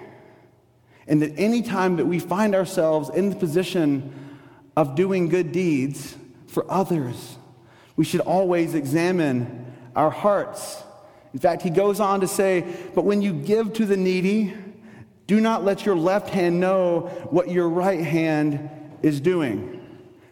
And 1.07 1.23
that 1.23 1.33
any 1.37 1.63
time 1.63 1.97
that 1.97 2.07
we 2.07 2.19
find 2.19 2.55
ourselves 2.55 3.11
in 3.11 3.31
the 3.31 3.37
position 3.37 4.39
of 4.77 4.95
doing 4.95 5.29
good 5.29 5.53
deeds 5.53 6.17
for 6.47 6.71
others, 6.71 7.37
we 7.97 8.05
should 8.05 8.21
always 8.21 8.75
examine 8.75 9.75
our 9.95 10.11
hearts. 10.11 10.83
In 11.33 11.39
fact, 11.39 11.63
he 11.63 11.71
goes 11.71 12.01
on 12.01 12.21
to 12.21 12.29
say, 12.29 12.65
But 12.95 13.05
when 13.05 13.23
you 13.23 13.33
give 13.33 13.73
to 13.75 13.87
the 13.87 13.97
needy, 13.97 14.55
do 15.27 15.41
not 15.41 15.65
let 15.65 15.87
your 15.87 15.95
left 15.95 16.31
hand 16.31 16.59
know 16.59 17.03
what 17.31 17.51
your 17.51 17.69
right 17.69 18.01
hand 18.01 18.69
is 19.03 19.21
doing, 19.21 19.81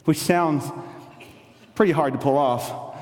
which 0.04 0.18
sounds 0.18 0.64
pretty 1.78 1.92
hard 1.92 2.12
to 2.12 2.18
pull 2.18 2.36
off. 2.36 2.96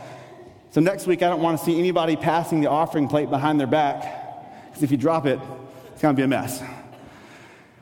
So 0.72 0.82
next 0.82 1.06
week, 1.06 1.22
I 1.22 1.30
don't 1.30 1.40
want 1.40 1.58
to 1.58 1.64
see 1.64 1.78
anybody 1.78 2.14
passing 2.14 2.60
the 2.60 2.68
offering 2.68 3.08
plate 3.08 3.30
behind 3.30 3.58
their 3.58 3.66
back, 3.66 4.66
because 4.66 4.82
if 4.82 4.90
you 4.90 4.98
drop 4.98 5.24
it, 5.24 5.40
it's 5.90 6.02
going 6.02 6.14
to 6.14 6.20
be 6.20 6.22
a 6.22 6.28
mess. 6.28 6.62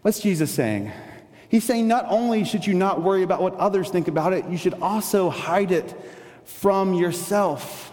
What's 0.03 0.21
Jesus 0.21 0.53
saying? 0.53 0.93
He's 1.49 1.65
saying 1.65 1.89
not 1.89 2.07
only 2.09 2.45
should 2.45 2.65
you 2.65 2.75
not 2.75 3.03
worry 3.03 3.25
about 3.25 3.43
what 3.43 3.57
others 3.57 3.91
think 3.91 4.07
about 4.07 4.35
it, 4.35 4.45
you 4.45 4.57
should 4.57 4.75
also 4.75 5.31
hide 5.31 5.73
it 5.73 6.01
from 6.45 6.95
yourself. 6.95 7.93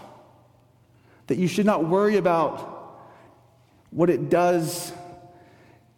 That 1.26 1.38
you 1.38 1.48
should 1.48 1.66
not 1.66 1.84
worry 1.84 2.18
about 2.18 3.00
what 3.90 4.10
it 4.10 4.30
does 4.30 4.92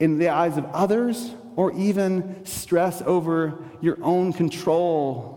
in 0.00 0.16
the 0.16 0.30
eyes 0.30 0.56
of 0.56 0.64
others 0.72 1.34
or 1.54 1.70
even 1.74 2.46
stress 2.46 3.02
over 3.02 3.62
your 3.82 3.98
own 4.02 4.32
control 4.32 5.33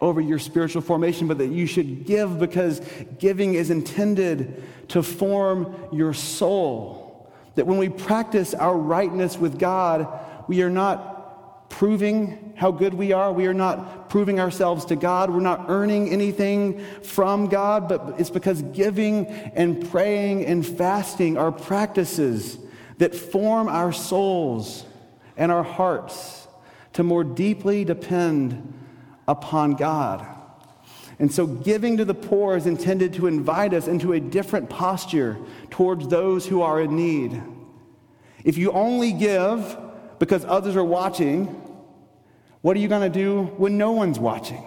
over 0.00 0.20
your 0.20 0.38
spiritual 0.38 0.82
formation, 0.82 1.28
but 1.28 1.38
that 1.38 1.48
you 1.48 1.66
should 1.66 2.06
give 2.06 2.38
because 2.38 2.80
giving 3.18 3.54
is 3.54 3.70
intended 3.70 4.62
to 4.88 5.02
form 5.02 5.74
your 5.92 6.14
soul. 6.14 7.30
That 7.54 7.66
when 7.66 7.78
we 7.78 7.88
practice 7.88 8.54
our 8.54 8.76
rightness 8.76 9.36
with 9.36 9.58
God, 9.58 10.08
we 10.48 10.62
are 10.62 10.70
not 10.70 11.70
proving 11.70 12.52
how 12.56 12.70
good 12.70 12.92
we 12.94 13.12
are. 13.12 13.32
We 13.32 13.46
are 13.46 13.54
not 13.54 14.10
proving 14.10 14.40
ourselves 14.40 14.84
to 14.86 14.96
God. 14.96 15.30
We're 15.30 15.40
not 15.40 15.66
earning 15.68 16.10
anything 16.10 16.84
from 17.02 17.46
God, 17.46 17.88
but 17.88 18.16
it's 18.18 18.30
because 18.30 18.60
giving 18.62 19.26
and 19.26 19.88
praying 19.90 20.44
and 20.46 20.66
fasting 20.66 21.38
are 21.38 21.52
practices 21.52 22.58
that 22.98 23.14
form 23.14 23.68
our 23.68 23.92
souls 23.92 24.84
and 25.36 25.50
our 25.50 25.62
hearts 25.62 26.48
to 26.94 27.02
more 27.02 27.24
deeply 27.24 27.84
depend 27.84 28.74
upon 29.30 29.74
God. 29.74 30.26
And 31.20 31.32
so, 31.32 31.46
giving 31.46 31.98
to 31.98 32.04
the 32.04 32.14
poor 32.14 32.56
is 32.56 32.66
intended 32.66 33.14
to 33.14 33.26
invite 33.26 33.72
us 33.72 33.86
into 33.86 34.12
a 34.12 34.20
different 34.20 34.68
posture 34.68 35.38
towards 35.70 36.08
those 36.08 36.46
who 36.46 36.62
are 36.62 36.80
in 36.80 36.96
need. 36.96 37.40
If 38.42 38.58
you 38.58 38.72
only 38.72 39.12
give 39.12 39.78
because 40.18 40.44
others 40.44 40.76
are 40.76 40.84
watching, 40.84 41.46
what 42.62 42.76
are 42.76 42.80
you 42.80 42.88
going 42.88 43.10
to 43.10 43.18
do 43.18 43.44
when 43.56 43.78
no 43.78 43.92
one's 43.92 44.18
watching? 44.18 44.64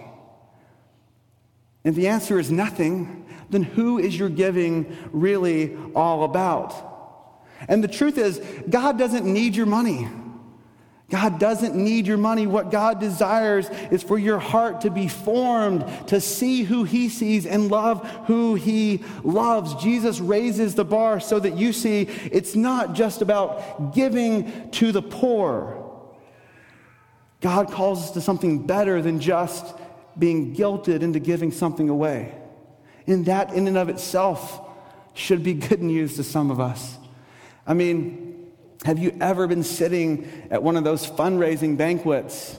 If 1.82 1.94
the 1.94 2.08
answer 2.08 2.38
is 2.38 2.50
nothing, 2.50 3.26
then 3.50 3.62
who 3.62 3.98
is 3.98 4.18
your 4.18 4.30
giving 4.30 4.96
really 5.12 5.76
all 5.94 6.24
about? 6.24 6.72
And 7.68 7.84
the 7.84 7.88
truth 7.88 8.16
is, 8.16 8.40
God 8.70 8.98
doesn't 8.98 9.26
need 9.30 9.54
your 9.54 9.66
money. 9.66 10.08
God 11.10 11.38
doesn't 11.38 11.76
need 11.76 12.06
your 12.06 12.16
money. 12.16 12.46
What 12.46 12.70
God 12.70 12.98
desires 12.98 13.68
is 13.90 14.02
for 14.02 14.18
your 14.18 14.38
heart 14.38 14.80
to 14.80 14.90
be 14.90 15.06
formed, 15.06 15.84
to 16.08 16.20
see 16.20 16.62
who 16.62 16.84
He 16.84 17.08
sees 17.08 17.44
and 17.46 17.70
love 17.70 18.08
who 18.26 18.54
He 18.54 19.04
loves. 19.22 19.74
Jesus 19.82 20.18
raises 20.18 20.74
the 20.74 20.84
bar 20.84 21.20
so 21.20 21.38
that 21.38 21.56
you 21.56 21.72
see 21.72 22.02
it's 22.32 22.54
not 22.54 22.94
just 22.94 23.20
about 23.20 23.94
giving 23.94 24.70
to 24.70 24.92
the 24.92 25.02
poor. 25.02 25.80
God 27.42 27.70
calls 27.70 28.04
us 28.04 28.10
to 28.12 28.22
something 28.22 28.66
better 28.66 29.02
than 29.02 29.20
just 29.20 29.74
being 30.18 30.56
guilted 30.56 31.02
into 31.02 31.18
giving 31.20 31.52
something 31.52 31.90
away. 31.90 32.34
And 33.06 33.26
that, 33.26 33.52
in 33.52 33.68
and 33.68 33.76
of 33.76 33.90
itself, 33.90 34.60
should 35.12 35.42
be 35.42 35.52
good 35.52 35.82
news 35.82 36.16
to 36.16 36.24
some 36.24 36.50
of 36.50 36.60
us. 36.60 36.96
I 37.66 37.74
mean, 37.74 38.23
have 38.84 38.98
you 38.98 39.16
ever 39.20 39.46
been 39.46 39.62
sitting 39.62 40.28
at 40.50 40.62
one 40.62 40.76
of 40.76 40.84
those 40.84 41.06
fundraising 41.06 41.76
banquets 41.76 42.58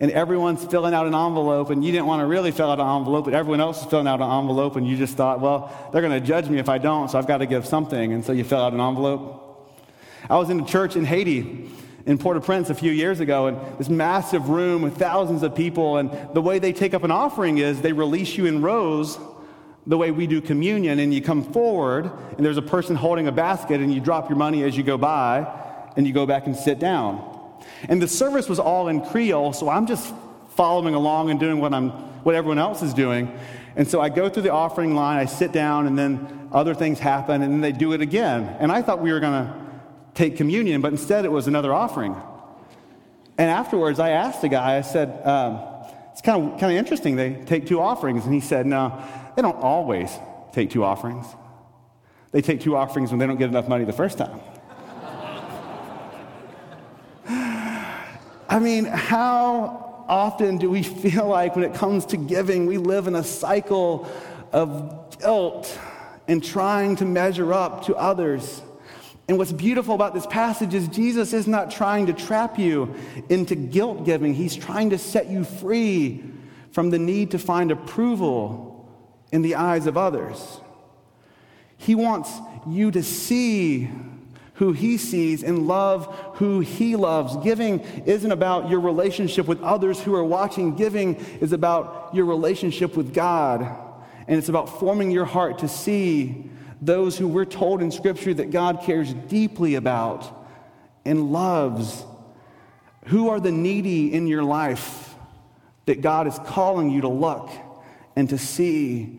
and 0.00 0.10
everyone's 0.10 0.64
filling 0.64 0.92
out 0.92 1.06
an 1.06 1.14
envelope 1.14 1.70
and 1.70 1.84
you 1.84 1.92
didn't 1.92 2.06
want 2.06 2.20
to 2.20 2.26
really 2.26 2.50
fill 2.50 2.70
out 2.70 2.80
an 2.80 2.96
envelope, 2.98 3.26
but 3.26 3.34
everyone 3.34 3.60
else 3.60 3.80
is 3.80 3.86
filling 3.86 4.08
out 4.08 4.20
an 4.20 4.30
envelope 4.30 4.74
and 4.74 4.88
you 4.88 4.96
just 4.96 5.16
thought, 5.16 5.40
well, 5.40 5.90
they're 5.92 6.02
going 6.02 6.20
to 6.20 6.26
judge 6.26 6.48
me 6.48 6.58
if 6.58 6.68
I 6.68 6.78
don't, 6.78 7.10
so 7.10 7.18
I've 7.18 7.28
got 7.28 7.38
to 7.38 7.46
give 7.46 7.64
something. 7.64 8.12
And 8.12 8.24
so 8.24 8.32
you 8.32 8.42
fill 8.42 8.60
out 8.60 8.72
an 8.72 8.80
envelope. 8.80 9.46
I 10.28 10.36
was 10.36 10.50
in 10.50 10.60
a 10.60 10.66
church 10.66 10.96
in 10.96 11.04
Haiti 11.04 11.70
in 12.06 12.18
Port-au-Prince 12.18 12.70
a 12.70 12.74
few 12.74 12.90
years 12.90 13.20
ago, 13.20 13.46
and 13.46 13.78
this 13.78 13.88
massive 13.88 14.48
room 14.48 14.82
with 14.82 14.96
thousands 14.96 15.42
of 15.42 15.54
people, 15.54 15.98
and 15.98 16.10
the 16.34 16.40
way 16.40 16.58
they 16.58 16.72
take 16.72 16.94
up 16.94 17.04
an 17.04 17.10
offering 17.10 17.58
is 17.58 17.82
they 17.82 17.92
release 17.92 18.36
you 18.36 18.46
in 18.46 18.62
rows 18.62 19.18
the 19.90 19.98
way 19.98 20.12
we 20.12 20.28
do 20.28 20.40
communion, 20.40 21.00
and 21.00 21.12
you 21.12 21.20
come 21.20 21.42
forward, 21.42 22.08
and 22.36 22.46
there's 22.46 22.56
a 22.56 22.62
person 22.62 22.94
holding 22.94 23.26
a 23.26 23.32
basket, 23.32 23.80
and 23.80 23.92
you 23.92 24.00
drop 24.00 24.28
your 24.30 24.38
money 24.38 24.62
as 24.62 24.76
you 24.76 24.84
go 24.84 24.96
by, 24.96 25.44
and 25.96 26.06
you 26.06 26.12
go 26.12 26.26
back 26.26 26.46
and 26.46 26.54
sit 26.54 26.78
down. 26.78 27.20
And 27.88 28.00
the 28.00 28.06
service 28.06 28.48
was 28.48 28.60
all 28.60 28.86
in 28.86 29.00
Creole, 29.00 29.52
so 29.52 29.68
I'm 29.68 29.88
just 29.88 30.14
following 30.50 30.94
along 30.94 31.30
and 31.30 31.40
doing 31.40 31.58
what, 31.58 31.74
I'm, 31.74 31.90
what 32.22 32.36
everyone 32.36 32.60
else 32.60 32.82
is 32.82 32.94
doing. 32.94 33.36
And 33.74 33.88
so 33.88 34.00
I 34.00 34.10
go 34.10 34.28
through 34.28 34.44
the 34.44 34.52
offering 34.52 34.94
line, 34.94 35.18
I 35.18 35.24
sit 35.24 35.50
down, 35.50 35.88
and 35.88 35.98
then 35.98 36.48
other 36.52 36.72
things 36.72 37.00
happen, 37.00 37.42
and 37.42 37.52
then 37.52 37.60
they 37.60 37.72
do 37.72 37.92
it 37.92 38.00
again. 38.00 38.44
And 38.60 38.70
I 38.70 38.82
thought 38.82 39.00
we 39.00 39.10
were 39.10 39.18
going 39.18 39.44
to 39.44 39.54
take 40.14 40.36
communion, 40.36 40.82
but 40.82 40.92
instead 40.92 41.24
it 41.24 41.32
was 41.32 41.48
another 41.48 41.74
offering. 41.74 42.14
And 43.36 43.50
afterwards, 43.50 43.98
I 43.98 44.10
asked 44.10 44.40
the 44.40 44.48
guy, 44.48 44.76
I 44.76 44.82
said, 44.82 45.26
um, 45.26 45.58
it's 46.12 46.20
kind 46.20 46.52
of, 46.52 46.60
kind 46.60 46.72
of 46.72 46.78
interesting. 46.78 47.16
They 47.16 47.34
take 47.46 47.66
two 47.66 47.80
offerings. 47.80 48.24
And 48.24 48.32
he 48.32 48.40
said, 48.40 48.66
no, 48.66 49.02
they 49.40 49.42
don't 49.42 49.62
always 49.62 50.10
take 50.52 50.68
two 50.68 50.84
offerings. 50.84 51.24
They 52.30 52.42
take 52.42 52.60
two 52.60 52.76
offerings 52.76 53.08
when 53.08 53.18
they 53.18 53.26
don't 53.26 53.38
get 53.38 53.48
enough 53.48 53.68
money 53.68 53.86
the 53.86 53.92
first 53.94 54.18
time. 54.18 54.38
I 58.50 58.58
mean, 58.58 58.84
how 58.84 60.04
often 60.06 60.58
do 60.58 60.68
we 60.68 60.82
feel 60.82 61.26
like 61.26 61.56
when 61.56 61.64
it 61.64 61.72
comes 61.72 62.04
to 62.06 62.18
giving, 62.18 62.66
we 62.66 62.76
live 62.76 63.06
in 63.06 63.14
a 63.14 63.24
cycle 63.24 64.06
of 64.52 65.16
guilt 65.18 65.78
and 66.28 66.44
trying 66.44 66.96
to 66.96 67.06
measure 67.06 67.54
up 67.54 67.86
to 67.86 67.96
others? 67.96 68.60
And 69.26 69.38
what's 69.38 69.52
beautiful 69.52 69.94
about 69.94 70.12
this 70.12 70.26
passage 70.26 70.74
is 70.74 70.86
Jesus 70.88 71.32
is 71.32 71.46
not 71.46 71.70
trying 71.70 72.08
to 72.08 72.12
trap 72.12 72.58
you 72.58 72.94
into 73.30 73.54
guilt 73.54 74.04
giving, 74.04 74.34
He's 74.34 74.54
trying 74.54 74.90
to 74.90 74.98
set 74.98 75.30
you 75.30 75.44
free 75.44 76.24
from 76.72 76.90
the 76.90 76.98
need 76.98 77.30
to 77.30 77.38
find 77.38 77.70
approval 77.70 78.69
in 79.32 79.42
the 79.42 79.54
eyes 79.54 79.86
of 79.86 79.96
others. 79.96 80.60
He 81.76 81.94
wants 81.94 82.30
you 82.68 82.90
to 82.90 83.02
see 83.02 83.90
who 84.54 84.72
he 84.72 84.98
sees 84.98 85.42
and 85.42 85.66
love 85.66 86.14
who 86.34 86.60
he 86.60 86.94
loves. 86.94 87.36
Giving 87.38 87.80
isn't 88.04 88.30
about 88.30 88.68
your 88.68 88.80
relationship 88.80 89.46
with 89.46 89.62
others 89.62 90.00
who 90.02 90.14
are 90.14 90.24
watching, 90.24 90.76
giving 90.76 91.16
is 91.40 91.52
about 91.52 92.10
your 92.12 92.26
relationship 92.26 92.96
with 92.96 93.14
God. 93.14 93.62
And 94.28 94.38
it's 94.38 94.50
about 94.50 94.78
forming 94.78 95.10
your 95.10 95.24
heart 95.24 95.60
to 95.60 95.68
see 95.68 96.50
those 96.82 97.16
who 97.16 97.26
we're 97.26 97.46
told 97.46 97.82
in 97.82 97.90
Scripture 97.90 98.34
that 98.34 98.50
God 98.50 98.82
cares 98.82 99.12
deeply 99.14 99.74
about 99.74 100.30
and 101.04 101.32
loves? 101.32 102.04
Who 103.06 103.30
are 103.30 103.40
the 103.40 103.52
needy 103.52 104.12
in 104.12 104.26
your 104.26 104.42
life 104.42 105.14
that 105.86 106.02
God 106.02 106.26
is 106.26 106.38
calling 106.46 106.90
you 106.90 107.00
to 107.00 107.08
look 107.08 107.50
and 108.16 108.28
to 108.28 108.38
see 108.38 109.18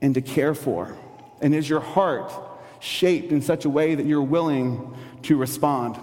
and 0.00 0.14
to 0.14 0.20
care 0.20 0.54
for? 0.54 0.96
And 1.40 1.54
is 1.54 1.68
your 1.68 1.80
heart 1.80 2.32
shaped 2.80 3.32
in 3.32 3.42
such 3.42 3.64
a 3.64 3.70
way 3.70 3.94
that 3.94 4.06
you're 4.06 4.22
willing 4.22 4.96
to 5.22 5.36
respond? 5.36 5.98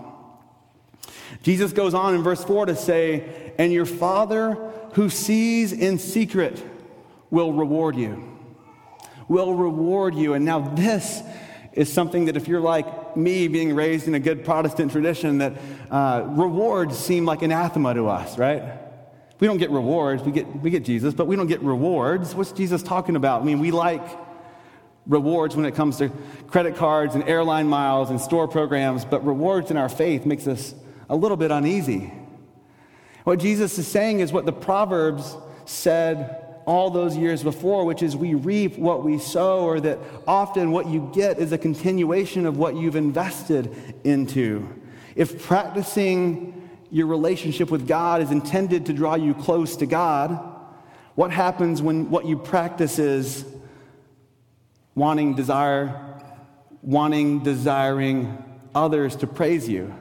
Jesus 1.43 1.73
goes 1.73 1.93
on 1.93 2.15
in 2.15 2.23
verse 2.23 2.43
4 2.43 2.67
to 2.67 2.75
say, 2.75 3.53
And 3.57 3.71
your 3.71 3.85
Father 3.85 4.53
who 4.93 5.09
sees 5.09 5.71
in 5.71 5.97
secret 5.97 6.63
will 7.29 7.53
reward 7.53 7.95
you. 7.95 8.27
Will 9.27 9.53
reward 9.53 10.15
you. 10.15 10.33
And 10.33 10.43
now, 10.43 10.59
this 10.59 11.21
is 11.73 11.91
something 11.91 12.25
that 12.25 12.35
if 12.35 12.47
you're 12.47 12.59
like 12.59 13.15
me, 13.15 13.47
being 13.47 13.73
raised 13.73 14.07
in 14.07 14.15
a 14.15 14.19
good 14.19 14.43
Protestant 14.43 14.91
tradition, 14.91 15.37
that 15.37 15.53
uh, 15.89 16.25
rewards 16.27 16.97
seem 16.97 17.25
like 17.25 17.41
anathema 17.41 17.93
to 17.93 18.07
us, 18.07 18.37
right? 18.37 18.63
We 19.41 19.47
don't 19.47 19.57
get 19.57 19.71
rewards. 19.71 20.21
We 20.21 20.31
get, 20.31 20.61
we 20.61 20.69
get 20.69 20.85
Jesus, 20.85 21.15
but 21.15 21.25
we 21.25 21.35
don't 21.35 21.47
get 21.47 21.61
rewards. 21.63 22.35
What's 22.35 22.51
Jesus 22.51 22.83
talking 22.83 23.15
about? 23.15 23.41
I 23.41 23.45
mean, 23.45 23.59
we 23.59 23.71
like 23.71 24.07
rewards 25.07 25.55
when 25.55 25.65
it 25.65 25.73
comes 25.73 25.97
to 25.97 26.11
credit 26.47 26.75
cards 26.75 27.15
and 27.15 27.27
airline 27.27 27.65
miles 27.67 28.11
and 28.11 28.21
store 28.21 28.47
programs, 28.47 29.03
but 29.03 29.25
rewards 29.25 29.71
in 29.71 29.77
our 29.77 29.89
faith 29.89 30.27
makes 30.27 30.45
us 30.45 30.75
a 31.09 31.15
little 31.15 31.37
bit 31.37 31.49
uneasy. 31.49 32.13
What 33.23 33.39
Jesus 33.39 33.79
is 33.79 33.87
saying 33.87 34.19
is 34.19 34.31
what 34.31 34.45
the 34.45 34.53
Proverbs 34.53 35.35
said 35.65 36.37
all 36.67 36.91
those 36.91 37.17
years 37.17 37.41
before, 37.41 37.83
which 37.83 38.03
is 38.03 38.15
we 38.15 38.35
reap 38.35 38.77
what 38.77 39.03
we 39.03 39.17
sow, 39.17 39.61
or 39.61 39.79
that 39.79 39.97
often 40.27 40.69
what 40.69 40.85
you 40.87 41.09
get 41.15 41.39
is 41.39 41.51
a 41.51 41.57
continuation 41.57 42.45
of 42.45 42.59
what 42.59 42.75
you've 42.75 42.95
invested 42.95 43.75
into. 44.03 44.69
If 45.15 45.43
practicing 45.43 46.60
your 46.91 47.07
relationship 47.07 47.71
with 47.71 47.87
God 47.87 48.21
is 48.21 48.31
intended 48.31 48.87
to 48.87 48.93
draw 48.93 49.15
you 49.15 49.33
close 49.33 49.77
to 49.77 49.85
God, 49.85 50.37
what 51.15 51.31
happens 51.31 51.81
when 51.81 52.09
what 52.09 52.25
you 52.25 52.37
practice 52.37 52.99
is 52.99 53.45
wanting, 54.93 55.35
desire, 55.35 56.19
wanting, 56.81 57.43
desiring 57.43 58.43
others 58.75 59.15
to 59.17 59.27
praise 59.27 59.67
you? 59.67 59.93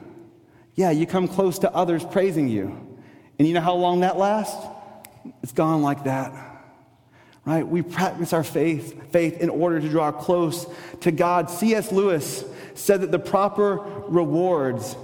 Yeah, 0.75 0.91
you 0.91 1.05
come 1.05 1.27
close 1.27 1.59
to 1.59 1.73
others 1.73 2.03
praising 2.03 2.49
you. 2.49 2.99
And 3.39 3.47
you 3.47 3.53
know 3.53 3.61
how 3.61 3.75
long 3.75 4.01
that 4.01 4.17
lasts? 4.17 4.65
It's 5.43 5.53
gone 5.53 5.81
like 5.81 6.03
that. 6.03 6.33
Right? 7.45 7.67
We 7.67 7.81
practice 7.81 8.33
our 8.33 8.43
faith, 8.43 9.11
faith 9.11 9.39
in 9.39 9.49
order 9.49 9.79
to 9.79 9.89
draw 9.89 10.11
close 10.11 10.67
to 11.01 11.11
God. 11.11 11.49
C.S. 11.49 11.91
Lewis 11.91 12.43
said 12.75 13.01
that 13.01 13.11
the 13.11 13.19
proper 13.19 13.77
rewards 14.07 14.95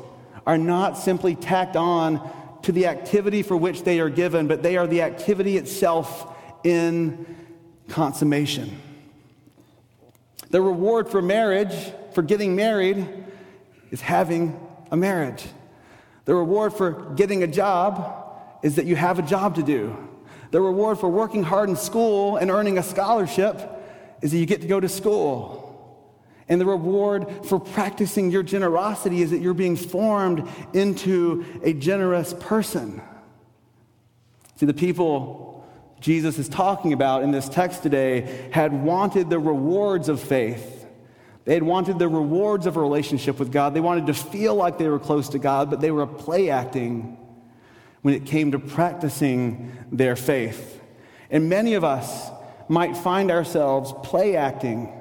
are 0.48 0.58
not 0.58 0.98
simply 0.98 1.36
tacked 1.36 1.76
on 1.76 2.28
to 2.64 2.72
the 2.72 2.88
activity 2.88 3.44
for 3.44 3.56
which 3.56 3.84
they 3.84 4.00
are 4.00 4.10
given, 4.10 4.48
but 4.48 4.64
they 4.64 4.78
are 4.78 4.88
the 4.88 5.02
activity 5.02 5.58
itself 5.58 6.34
in 6.64 7.38
consummation. 7.90 8.82
The 10.50 10.62
reward 10.62 11.10
for 11.10 11.22
marriage, 11.22 11.76
for 12.14 12.22
getting 12.22 12.56
married, 12.56 13.26
is 13.92 14.00
having 14.00 14.58
a 14.90 14.96
marriage. 14.96 15.46
The 16.24 16.34
reward 16.34 16.74
for 16.74 17.14
getting 17.16 17.44
a 17.44 17.48
job 17.48 18.26
is 18.64 18.78
that 18.78 18.86
you 18.86 18.96
have 18.96 19.20
a 19.20 19.24
job 19.24 19.56
to 19.56 19.64
do. 19.64 19.96
The 20.52 20.62
reward 20.62 20.98
for 20.98 21.10
working 21.10 21.44
hard 21.44 21.70
in 21.70 21.76
school 21.76 22.38
and 22.38 22.50
earning 22.50 22.78
a 22.78 22.84
scholarship 22.84 23.62
is 24.22 24.32
that 24.32 24.38
you 24.38 24.46
get 24.46 24.62
to 24.62 24.68
go 24.68 24.80
to 24.80 24.88
school. 24.88 25.67
And 26.50 26.62
the 26.62 26.66
reward 26.66 27.46
for 27.46 27.60
practicing 27.60 28.32
your 28.32 28.44
generosity 28.44 29.22
is 29.22 29.32
that 29.32 29.40
you're 29.40 29.54
being 29.54 29.76
formed 29.76 30.48
into 30.74 31.46
a 31.64 31.74
generous 31.74 32.34
person. 32.34 33.02
See, 34.56 34.66
the 34.66 34.74
people 34.74 35.48
Jesus 36.00 36.38
is 36.38 36.48
talking 36.48 36.94
about 36.94 37.24
in 37.24 37.32
this 37.32 37.50
text 37.50 37.84
today 37.84 38.50
had 38.52 38.72
wanted 38.72 39.30
the 39.30 39.40
rewards 39.40 40.10
of 40.10 40.22
faith. 40.22 40.86
They 41.46 41.54
had 41.54 41.64
wanted 41.64 41.98
the 41.98 42.08
rewards 42.08 42.66
of 42.66 42.78
a 42.78 42.82
relationship 42.82 43.40
with 43.40 43.52
God. 43.52 43.74
They 43.74 43.80
wanted 43.80 44.08
to 44.08 44.14
feel 44.14 44.54
like 44.54 44.78
they 44.78 44.90
were 44.90 45.00
close 45.00 45.30
to 45.30 45.40
God, 45.40 45.70
but 45.70 45.82
they 45.82 45.92
were 45.92 46.06
play 46.06 46.50
acting 46.50 47.18
when 48.02 48.14
it 48.14 48.26
came 48.26 48.52
to 48.52 48.60
practicing 48.60 49.72
their 49.92 50.16
faith. 50.16 50.82
And 51.30 51.50
many 51.50 51.74
of 51.74 51.84
us 51.84 52.30
might 52.70 52.96
find 52.96 53.32
ourselves 53.32 53.94
play 54.04 54.36
acting 54.36 54.94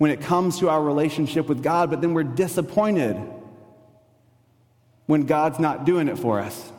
when 0.00 0.10
it 0.10 0.22
comes 0.22 0.60
to 0.60 0.70
our 0.70 0.82
relationship 0.82 1.46
with 1.46 1.62
God, 1.62 1.90
but 1.90 2.00
then 2.00 2.14
we're 2.14 2.22
disappointed 2.22 3.22
when 5.04 5.26
God's 5.26 5.58
not 5.58 5.84
doing 5.84 6.08
it 6.08 6.18
for 6.18 6.40
us. 6.40 6.72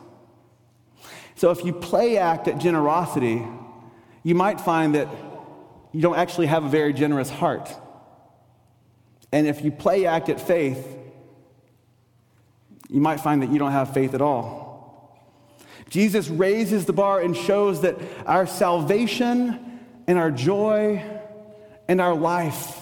So 1.36 1.52
if 1.52 1.64
you 1.64 1.72
play 1.72 2.18
act 2.18 2.48
at 2.48 2.58
generosity, 2.58 3.46
you 4.24 4.34
might 4.34 4.60
find 4.60 4.96
that 4.96 5.06
you 5.92 6.00
don't 6.00 6.16
actually 6.16 6.48
have 6.48 6.64
a 6.64 6.68
very 6.68 6.92
generous 6.92 7.30
heart. 7.30 7.72
And 9.30 9.46
if 9.46 9.62
you 9.62 9.70
play 9.70 10.04
act 10.04 10.28
at 10.28 10.40
faith, 10.40 10.84
you 12.90 13.00
might 13.00 13.20
find 13.20 13.40
that 13.42 13.52
you 13.52 13.58
don't 13.60 13.70
have 13.70 13.94
faith 13.94 14.14
at 14.14 14.20
all. 14.20 15.16
Jesus 15.88 16.26
raises 16.28 16.86
the 16.86 16.92
bar 16.92 17.20
and 17.20 17.36
shows 17.36 17.82
that 17.82 17.98
our 18.26 18.48
salvation 18.48 19.78
and 20.08 20.18
our 20.18 20.32
joy 20.32 21.00
and 21.86 22.00
our 22.00 22.16
life 22.16 22.80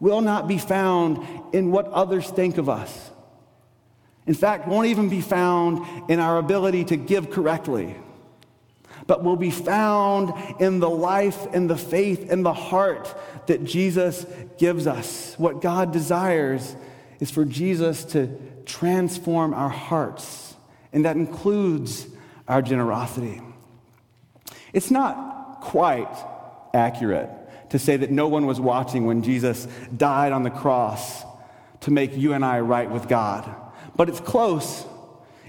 will 0.00 0.20
not 0.20 0.46
be 0.46 0.58
found 0.58 1.26
in 1.52 1.70
what 1.70 1.86
others 1.88 2.28
think 2.30 2.58
of 2.58 2.68
us. 2.68 3.10
In 4.26 4.34
fact, 4.34 4.68
won't 4.68 4.88
even 4.88 5.08
be 5.08 5.20
found 5.20 6.10
in 6.10 6.20
our 6.20 6.38
ability 6.38 6.84
to 6.86 6.96
give 6.96 7.30
correctly, 7.30 7.96
but 9.06 9.24
will 9.24 9.36
be 9.36 9.50
found 9.50 10.60
in 10.60 10.80
the 10.80 10.90
life 10.90 11.46
and 11.52 11.68
the 11.68 11.78
faith 11.78 12.30
and 12.30 12.44
the 12.44 12.52
heart 12.52 13.14
that 13.46 13.64
Jesus 13.64 14.26
gives 14.58 14.86
us. 14.86 15.34
What 15.38 15.62
God 15.62 15.92
desires 15.92 16.76
is 17.20 17.30
for 17.30 17.44
Jesus 17.44 18.04
to 18.06 18.38
transform 18.66 19.54
our 19.54 19.70
hearts, 19.70 20.54
and 20.92 21.06
that 21.06 21.16
includes 21.16 22.06
our 22.46 22.60
generosity. 22.60 23.40
It's 24.74 24.90
not 24.90 25.62
quite 25.62 26.14
accurate 26.74 27.30
to 27.70 27.78
say 27.78 27.96
that 27.96 28.10
no 28.10 28.28
one 28.28 28.46
was 28.46 28.60
watching 28.60 29.06
when 29.06 29.22
Jesus 29.22 29.66
died 29.96 30.32
on 30.32 30.42
the 30.42 30.50
cross 30.50 31.24
to 31.80 31.90
make 31.90 32.16
you 32.16 32.32
and 32.32 32.44
I 32.44 32.60
right 32.60 32.90
with 32.90 33.08
God. 33.08 33.54
But 33.96 34.08
it's 34.08 34.20
close 34.20 34.84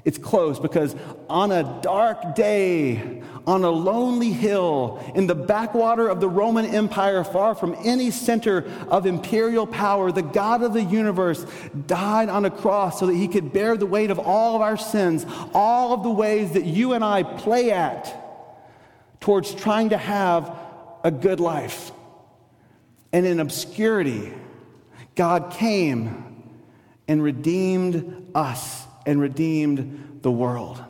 it's 0.06 0.18
close 0.18 0.60
because 0.60 0.96
on 1.30 1.52
a 1.52 1.80
dark 1.82 2.36
day, 2.36 3.22
on 3.46 3.64
a 3.64 3.70
lonely 3.70 4.32
hill, 4.32 5.04
in 5.14 5.28
the 5.28 5.36
backwater 5.36 6.08
of 6.08 6.22
the 6.22 6.30
Roman 6.30 6.66
Empire, 6.66 7.24
far 7.24 7.54
from 7.54 7.76
any 7.84 8.12
center 8.12 8.70
of 8.90 9.06
imperial 9.06 9.68
power, 9.68 10.12
the 10.12 10.22
God 10.22 10.64
of 10.64 10.74
the 10.74 10.84
universe 10.84 11.46
died 11.88 12.30
on 12.30 12.46
a 12.46 12.52
cross 12.52 13.00
so 13.00 13.08
that 13.08 13.16
he 13.16 13.28
could 13.28 13.52
bear 13.52 13.76
the 13.76 13.86
weight 13.86 14.12
of 14.12 14.20
all 14.20 14.56
of 14.56 14.62
our 14.62 14.78
sins, 14.78 15.26
all 15.54 15.94
of 15.94 16.04
the 16.04 16.10
ways 16.10 16.54
that 16.54 16.66
you 16.66 16.94
and 16.94 17.04
I 17.04 17.24
play 17.24 17.72
at 17.72 18.16
towards 19.20 19.54
trying 19.54 19.90
to 19.90 19.98
have 19.98 20.56
a 21.04 21.12
good 21.12 21.40
life. 21.40 21.92
And 23.12 23.26
in 23.26 23.40
obscurity, 23.40 24.34
God 25.16 25.52
came 25.52 26.54
and 27.08 27.24
redeemed 27.24 28.32
us 28.36 28.86
and 29.06 29.20
redeemed 29.20 30.20
the 30.22 30.32
world. 30.32 30.84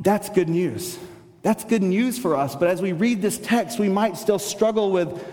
That's 0.00 0.28
good 0.28 0.48
news. 0.48 0.98
That's 1.42 1.64
good 1.64 1.82
news 1.82 2.18
for 2.18 2.36
us. 2.36 2.54
But 2.54 2.68
as 2.68 2.82
we 2.82 2.92
read 2.92 3.22
this 3.22 3.38
text, 3.38 3.78
we 3.78 3.88
might 3.88 4.16
still 4.16 4.38
struggle 4.38 4.90
with, 4.92 5.24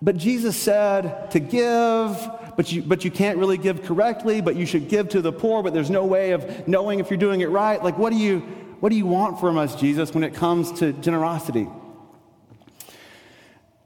but 0.00 0.16
Jesus 0.16 0.56
said 0.56 1.30
to 1.30 1.38
give, 1.38 2.30
but 2.56 2.72
you, 2.72 2.82
but 2.82 3.04
you 3.04 3.10
can't 3.10 3.38
really 3.38 3.56
give 3.56 3.84
correctly, 3.84 4.40
but 4.40 4.56
you 4.56 4.66
should 4.66 4.88
give 4.88 5.08
to 5.10 5.20
the 5.20 5.32
poor, 5.32 5.62
but 5.62 5.72
there's 5.72 5.90
no 5.90 6.04
way 6.04 6.32
of 6.32 6.66
knowing 6.66 6.98
if 6.98 7.08
you're 7.08 7.18
doing 7.18 7.40
it 7.40 7.50
right. 7.50 7.82
Like, 7.82 7.96
what 7.98 8.10
do 8.10 8.18
you, 8.18 8.40
what 8.80 8.88
do 8.88 8.96
you 8.96 9.06
want 9.06 9.38
from 9.38 9.56
us, 9.56 9.76
Jesus, 9.76 10.12
when 10.12 10.24
it 10.24 10.34
comes 10.34 10.72
to 10.80 10.92
generosity? 10.94 11.68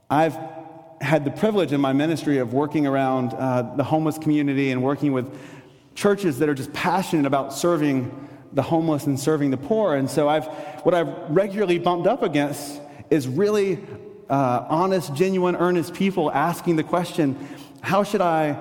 I've 0.08 0.38
had 1.00 1.24
the 1.24 1.32
privilege 1.32 1.72
in 1.72 1.80
my 1.80 1.92
ministry 1.92 2.38
of 2.38 2.52
working 2.52 2.86
around 2.86 3.34
uh, 3.34 3.74
the 3.76 3.82
homeless 3.82 4.18
community 4.18 4.70
and 4.70 4.82
working 4.82 5.12
with 5.12 5.36
churches 5.96 6.38
that 6.38 6.48
are 6.48 6.54
just 6.54 6.72
passionate 6.72 7.26
about 7.26 7.52
serving 7.52 8.28
the 8.52 8.62
homeless 8.62 9.06
and 9.06 9.18
serving 9.18 9.50
the 9.50 9.56
poor. 9.56 9.96
And 9.96 10.08
so 10.08 10.28
I've, 10.28 10.46
what 10.84 10.94
I've 10.94 11.08
regularly 11.28 11.78
bumped 11.78 12.06
up 12.06 12.22
against 12.22 12.80
is 13.10 13.26
really 13.26 13.84
uh, 14.30 14.64
honest, 14.68 15.12
genuine, 15.14 15.56
earnest 15.56 15.92
people 15.92 16.30
asking 16.30 16.76
the 16.76 16.84
question, 16.84 17.36
how 17.80 18.04
should 18.04 18.20
I, 18.20 18.56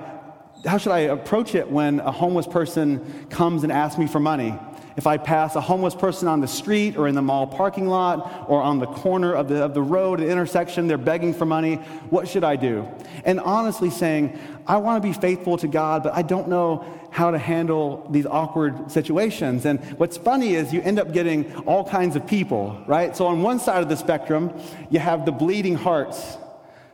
how 0.64 0.78
should 0.78 0.92
I 0.92 1.00
approach 1.00 1.54
it 1.54 1.70
when 1.70 2.00
a 2.00 2.10
homeless 2.10 2.46
person 2.46 3.26
comes 3.30 3.62
and 3.62 3.70
asks 3.70 3.98
me 3.98 4.08
for 4.08 4.18
money? 4.18 4.58
If 4.96 5.06
I 5.06 5.18
pass 5.18 5.56
a 5.56 5.60
homeless 5.60 5.94
person 5.94 6.26
on 6.26 6.40
the 6.40 6.48
street 6.48 6.96
or 6.96 7.06
in 7.06 7.14
the 7.14 7.22
mall 7.22 7.46
parking 7.46 7.86
lot 7.86 8.46
or 8.48 8.62
on 8.62 8.78
the 8.78 8.86
corner 8.86 9.34
of 9.34 9.48
the, 9.48 9.62
of 9.62 9.74
the 9.74 9.82
road, 9.82 10.20
an 10.20 10.28
intersection, 10.28 10.86
they're 10.86 10.96
begging 10.96 11.34
for 11.34 11.44
money, 11.44 11.76
what 12.08 12.26
should 12.28 12.44
I 12.44 12.56
do? 12.56 12.88
And 13.24 13.38
honestly 13.38 13.90
saying, 13.90 14.38
I 14.66 14.78
want 14.78 15.02
to 15.02 15.06
be 15.06 15.12
faithful 15.12 15.58
to 15.58 15.68
God, 15.68 16.02
but 16.02 16.14
I 16.14 16.22
don't 16.22 16.48
know 16.48 16.86
how 17.10 17.30
to 17.30 17.38
handle 17.38 18.06
these 18.10 18.26
awkward 18.26 18.90
situations. 18.90 19.66
And 19.66 19.80
what's 19.98 20.16
funny 20.16 20.54
is 20.54 20.72
you 20.72 20.80
end 20.80 20.98
up 20.98 21.12
getting 21.12 21.54
all 21.66 21.84
kinds 21.84 22.16
of 22.16 22.26
people, 22.26 22.82
right? 22.86 23.14
So 23.14 23.26
on 23.26 23.42
one 23.42 23.58
side 23.58 23.82
of 23.82 23.88
the 23.88 23.96
spectrum, 23.96 24.52
you 24.90 24.98
have 24.98 25.26
the 25.26 25.32
bleeding 25.32 25.74
hearts 25.74 26.38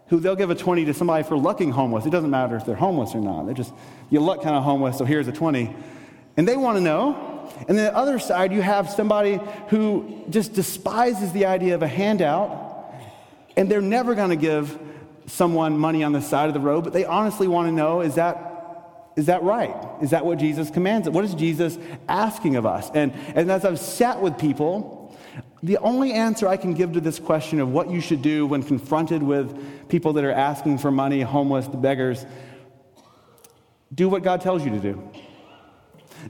who 0.09 0.21
they'll 0.21 0.37
give 0.37 0.51
a 0.51 0.55
20 0.55 0.85
to 0.85 0.93
somebody 0.95 1.25
for 1.25 1.39
looking 1.39 1.71
homeless. 1.71 2.05
It 2.05 2.11
doesn't 2.11 2.31
matter 2.31 2.57
if 2.57 2.67
they're 2.67 2.75
homeless 2.75 3.15
or 3.15 3.21
not. 3.21 3.47
They're 3.47 3.55
just, 3.55 3.73
you 4.11 4.21
look 4.21 4.43
kind 4.43 4.55
of 4.55 4.63
homeless, 4.63 4.99
so 4.99 5.05
here's 5.05 5.27
a 5.27 5.33
20. 5.33 5.75
And 6.37 6.47
they 6.47 6.57
want 6.57 6.77
to 6.77 6.83
know. 6.83 7.32
And 7.69 7.79
then 7.79 7.85
the 7.87 7.97
other 7.97 8.19
side, 8.19 8.53
you 8.53 8.63
have 8.63 8.91
somebody 8.91 9.41
who 9.69 10.25
just 10.31 10.55
despises 10.55 11.33
the 11.33 11.47
idea 11.47 11.75
of 11.75 11.83
a 11.83 11.89
handout, 11.89 12.93
and 13.57 13.71
they're 13.71 13.81
never 13.81 14.15
going 14.15 14.31
to 14.31 14.37
give 14.37 14.79
someone 15.27 15.79
money 15.79 16.03
on 16.03 16.13
the 16.13 16.21
side 16.21 16.49
of 16.49 16.55
the 16.55 16.61
road, 16.61 16.85
but 16.85 16.93
they 16.93 17.05
honestly 17.05 17.49
want 17.49 17.69
to 17.69 17.73
know 17.73 18.01
is 18.01 18.17
that, 18.17 19.13
is 19.17 19.27
that 19.27 19.43
right? 19.43 19.75
Is 20.03 20.11
that 20.11 20.25
what 20.25 20.39
Jesus 20.39 20.71
commands? 20.71 21.09
What 21.09 21.25
is 21.25 21.35
Jesus 21.35 21.79
asking 22.09 22.57
of 22.57 22.67
us? 22.67 22.91
And, 22.95 23.13
and 23.35 23.51
as 23.51 23.65
I've 23.65 23.79
sat 23.79 24.21
with 24.21 24.39
people, 24.39 25.17
the 25.63 25.79
only 25.79 26.13
answer 26.13 26.49
I 26.49 26.57
can 26.57 26.75
give 26.75 26.93
to 26.95 27.01
this 27.01 27.19
question 27.19 27.61
of 27.61 27.71
what 27.71 27.89
you 27.91 28.01
should 28.01 28.21
do 28.21 28.47
when 28.47 28.63
confronted 28.63 29.23
with 29.23 29.89
people 29.89 30.13
that 30.15 30.25
are 30.25 30.33
asking 30.33 30.79
for 30.79 30.91
money, 30.91 31.21
homeless, 31.21 31.69
beggars, 31.69 32.27
do 33.95 34.09
what 34.09 34.23
God 34.23 34.41
tells 34.41 34.65
you 34.65 34.71
to 34.71 34.81
do. 34.81 35.11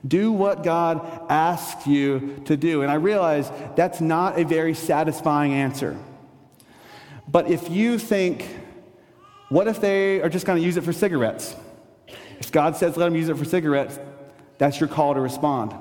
Do 0.06 0.32
what 0.32 0.62
God 0.62 1.26
asks 1.30 1.86
you 1.86 2.42
to 2.46 2.56
do. 2.56 2.82
And 2.82 2.90
I 2.90 2.94
realize 2.94 3.50
that's 3.76 4.00
not 4.00 4.38
a 4.38 4.44
very 4.44 4.74
satisfying 4.74 5.52
answer. 5.52 5.98
But 7.28 7.50
if 7.50 7.70
you 7.70 7.98
think, 7.98 8.48
what 9.48 9.68
if 9.68 9.80
they 9.80 10.20
are 10.20 10.28
just 10.28 10.46
going 10.46 10.60
to 10.60 10.64
use 10.64 10.76
it 10.76 10.84
for 10.84 10.92
cigarettes? 10.92 11.54
If 12.38 12.50
God 12.50 12.76
says 12.76 12.96
let 12.96 13.06
them 13.06 13.14
use 13.14 13.28
it 13.28 13.36
for 13.36 13.44
cigarettes, 13.44 13.98
that's 14.58 14.80
your 14.80 14.88
call 14.88 15.14
to 15.14 15.20
respond. 15.20 15.74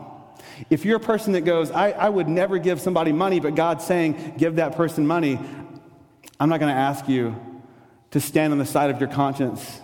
If 0.70 0.86
you're 0.86 0.98
a 0.98 1.02
person 1.02 1.34
that 1.34 1.42
goes, 1.42 1.72
I, 1.72 1.92
I 1.92 2.10
would 2.10 2.28
never 2.28 2.58
give 2.58 2.80
somebody 2.80 3.12
money, 3.12 3.40
but 3.40 3.56
God's 3.56 3.86
saying, 3.86 4.36
give 4.38 4.58
that 4.58 4.76
person 4.76 5.08
money, 5.08 5.40
I'm 6.40 6.50
not 6.50 6.60
going 6.60 6.74
to 6.74 6.80
ask 6.80 7.08
you 7.08 7.36
to 8.12 8.20
stand 8.20 8.52
on 8.52 8.60
the 8.60 8.66
side 8.66 8.90
of 8.90 9.00
your 9.00 9.10
conscience 9.10 9.82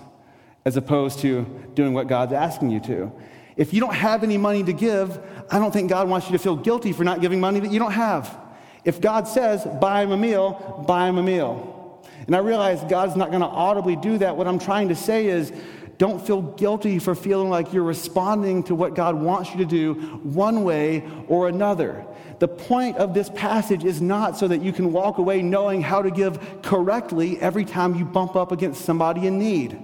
as 0.66 0.78
opposed 0.78 1.20
to 1.20 1.44
doing 1.76 1.94
what 1.94 2.08
God's 2.08 2.34
asking 2.34 2.72
you 2.72 2.80
to. 2.82 3.12
If 3.58 3.74
you 3.74 3.82
don't 3.82 3.96
have 3.96 4.24
any 4.24 4.38
money 4.38 4.64
to 4.64 4.72
give, 4.72 5.20
I 5.50 5.60
don't 5.60 5.72
think 5.72 5.90
God 5.90 6.08
wants 6.08 6.28
you 6.28 6.34
to 6.34 6.40
feel 6.40 6.56
guilty 6.56 6.94
for 6.94 7.04
not 7.04 7.22
giving 7.22 7.40
money 7.40 7.60
that 7.60 7.72
you 7.72 7.80
don't 7.80 7.92
have. 7.92 8.38
If 8.86 9.02
God 9.02 9.28
says, 9.28 9.68
buy 9.82 10.04
him 10.04 10.12
a 10.12 10.18
meal, 10.18 10.86
buy 10.88 11.10
him 11.10 11.18
a 11.18 11.24
meal. 11.24 12.02
And 12.26 12.36
I 12.36 12.40
realize 12.40 12.84
God's 12.84 13.16
not 13.16 13.30
going 13.30 13.42
to 13.42 13.48
audibly 13.48 13.96
do 13.96 14.20
that. 14.20 14.38
What 14.38 14.48
I'm 14.48 14.60
trying 14.60 14.90
to 14.90 14.96
say 14.96 15.28
is, 15.28 15.52
don't 15.98 16.26
feel 16.26 16.44
guilty 16.44 17.00
for 17.00 17.16
feeling 17.16 17.50
like 17.50 17.74
you're 17.74 17.84
responding 17.84 18.62
to 18.64 18.76
what 18.76 18.94
God 18.94 19.16
wants 19.16 19.52
you 19.52 19.58
to 19.58 19.66
do 19.66 19.96
one 20.22 20.64
way 20.64 21.04
or 21.28 21.48
another. 21.48 22.06
The 22.38 22.48
point 22.48 22.98
of 22.98 23.16
this 23.16 23.30
passage 23.30 23.84
is 23.84 24.00
not 24.00 24.38
so 24.38 24.48
that 24.48 24.62
you 24.62 24.72
can 24.72 24.94
walk 24.94 25.18
away 25.18 25.42
knowing 25.42 25.82
how 25.82 26.04
to 26.04 26.12
give 26.12 26.62
correctly 26.62 27.40
every 27.42 27.66
time 27.66 27.96
you 27.96 28.06
bump 28.06 28.36
up 28.36 28.52
against 28.52 28.86
somebody 28.86 29.26
in 29.26 29.40
need. 29.40 29.80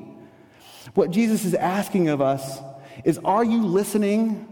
What 0.94 1.10
Jesus 1.10 1.46
is 1.46 1.56
asking 1.56 2.10
of 2.10 2.22
us 2.22 2.60
is 3.04 3.20
are 3.24 3.44
you 3.44 3.64
listening 3.64 4.48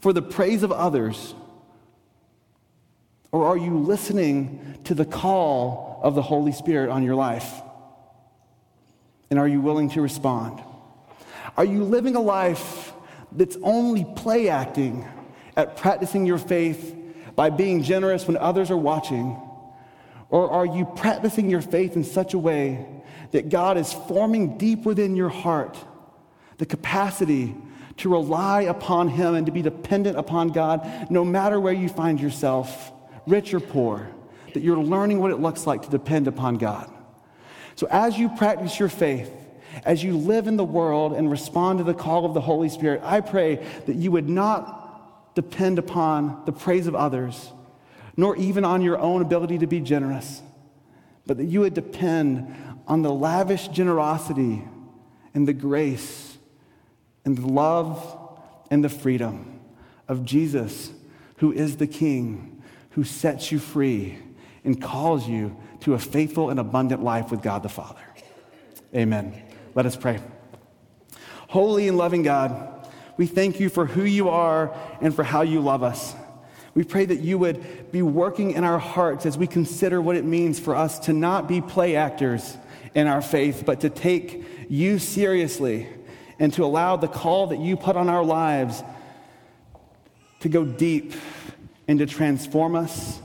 for 0.00 0.12
the 0.12 0.22
praise 0.22 0.62
of 0.62 0.72
others? 0.72 1.34
Or 3.32 3.46
are 3.46 3.56
you 3.56 3.78
listening 3.78 4.78
to 4.84 4.94
the 4.94 5.04
call 5.04 6.00
of 6.02 6.14
the 6.14 6.22
Holy 6.22 6.52
Spirit 6.52 6.90
on 6.90 7.02
your 7.02 7.14
life? 7.14 7.62
And 9.30 9.38
are 9.38 9.48
you 9.48 9.60
willing 9.60 9.90
to 9.90 10.02
respond? 10.02 10.62
Are 11.56 11.64
you 11.64 11.84
living 11.84 12.14
a 12.14 12.20
life 12.20 12.92
that's 13.32 13.56
only 13.62 14.04
play 14.16 14.48
acting 14.48 15.08
at 15.56 15.76
practicing 15.76 16.26
your 16.26 16.38
faith 16.38 16.94
by 17.34 17.50
being 17.50 17.82
generous 17.82 18.26
when 18.26 18.36
others 18.36 18.70
are 18.70 18.76
watching? 18.76 19.40
Or 20.30 20.50
are 20.50 20.66
you 20.66 20.84
practicing 20.84 21.50
your 21.50 21.60
faith 21.60 21.96
in 21.96 22.04
such 22.04 22.34
a 22.34 22.38
way 22.38 22.86
that 23.32 23.48
God 23.48 23.76
is 23.76 23.92
forming 23.92 24.58
deep 24.58 24.84
within 24.84 25.16
your 25.16 25.28
heart 25.28 25.76
the 26.58 26.66
capacity 26.66 27.54
to 27.98 28.08
rely 28.08 28.62
upon 28.62 29.08
Him 29.08 29.34
and 29.34 29.46
to 29.46 29.52
be 29.52 29.62
dependent 29.62 30.18
upon 30.18 30.48
God 30.48 31.10
no 31.10 31.24
matter 31.24 31.60
where 31.60 31.72
you 31.72 31.88
find 31.88 32.20
yourself, 32.20 32.92
rich 33.26 33.54
or 33.54 33.60
poor, 33.60 34.08
that 34.52 34.62
you're 34.62 34.76
learning 34.76 35.20
what 35.20 35.30
it 35.30 35.40
looks 35.40 35.66
like 35.66 35.82
to 35.82 35.90
depend 35.90 36.28
upon 36.28 36.56
God? 36.56 36.90
So 37.76 37.86
as 37.90 38.18
you 38.18 38.28
practice 38.28 38.78
your 38.78 38.88
faith, 38.88 39.30
as 39.84 40.02
you 40.02 40.16
live 40.16 40.46
in 40.46 40.56
the 40.56 40.64
world 40.64 41.12
and 41.12 41.30
respond 41.30 41.78
to 41.78 41.84
the 41.84 41.94
call 41.94 42.24
of 42.24 42.34
the 42.34 42.40
Holy 42.40 42.68
Spirit, 42.68 43.00
I 43.02 43.20
pray 43.20 43.56
that 43.86 43.96
you 43.96 44.12
would 44.12 44.28
not 44.28 45.34
depend 45.34 45.78
upon 45.78 46.42
the 46.46 46.52
praise 46.52 46.86
of 46.86 46.94
others, 46.94 47.50
nor 48.16 48.36
even 48.36 48.64
on 48.64 48.82
your 48.82 48.98
own 48.98 49.20
ability 49.20 49.58
to 49.58 49.66
be 49.66 49.80
generous, 49.80 50.42
but 51.26 51.38
that 51.38 51.46
you 51.46 51.60
would 51.60 51.74
depend 51.74 52.54
on 52.86 53.02
the 53.02 53.10
lavish 53.10 53.68
generosity 53.68 54.62
and 55.32 55.48
the 55.48 55.52
grace 55.52 56.33
and 57.24 57.36
the 57.36 57.46
love 57.46 58.18
and 58.70 58.84
the 58.84 58.88
freedom 58.88 59.60
of 60.08 60.24
Jesus, 60.24 60.92
who 61.38 61.52
is 61.52 61.76
the 61.76 61.86
King, 61.86 62.62
who 62.90 63.04
sets 63.04 63.50
you 63.50 63.58
free 63.58 64.18
and 64.64 64.80
calls 64.80 65.28
you 65.28 65.56
to 65.80 65.94
a 65.94 65.98
faithful 65.98 66.50
and 66.50 66.58
abundant 66.58 67.02
life 67.02 67.30
with 67.30 67.42
God 67.42 67.62
the 67.62 67.68
Father. 67.68 68.00
Amen. 68.94 69.42
Let 69.74 69.86
us 69.86 69.96
pray. 69.96 70.20
Holy 71.48 71.88
and 71.88 71.98
loving 71.98 72.22
God, 72.22 72.88
we 73.16 73.26
thank 73.26 73.60
you 73.60 73.68
for 73.68 73.86
who 73.86 74.04
you 74.04 74.28
are 74.28 74.74
and 75.00 75.14
for 75.14 75.22
how 75.22 75.42
you 75.42 75.60
love 75.60 75.82
us. 75.82 76.14
We 76.74 76.82
pray 76.82 77.04
that 77.04 77.20
you 77.20 77.38
would 77.38 77.92
be 77.92 78.02
working 78.02 78.52
in 78.52 78.64
our 78.64 78.78
hearts 78.78 79.26
as 79.26 79.38
we 79.38 79.46
consider 79.46 80.02
what 80.02 80.16
it 80.16 80.24
means 80.24 80.58
for 80.58 80.74
us 80.74 80.98
to 81.00 81.12
not 81.12 81.46
be 81.46 81.60
play 81.60 81.94
actors 81.94 82.56
in 82.94 83.06
our 83.06 83.22
faith, 83.22 83.62
but 83.64 83.80
to 83.80 83.90
take 83.90 84.44
you 84.68 84.98
seriously 84.98 85.88
and 86.38 86.52
to 86.54 86.64
allow 86.64 86.96
the 86.96 87.08
call 87.08 87.48
that 87.48 87.58
you 87.58 87.76
put 87.76 87.96
on 87.96 88.08
our 88.08 88.24
lives 88.24 88.82
to 90.40 90.48
go 90.48 90.64
deep 90.64 91.12
and 91.88 91.98
to 91.98 92.06
transform 92.06 92.76
us 92.76 93.20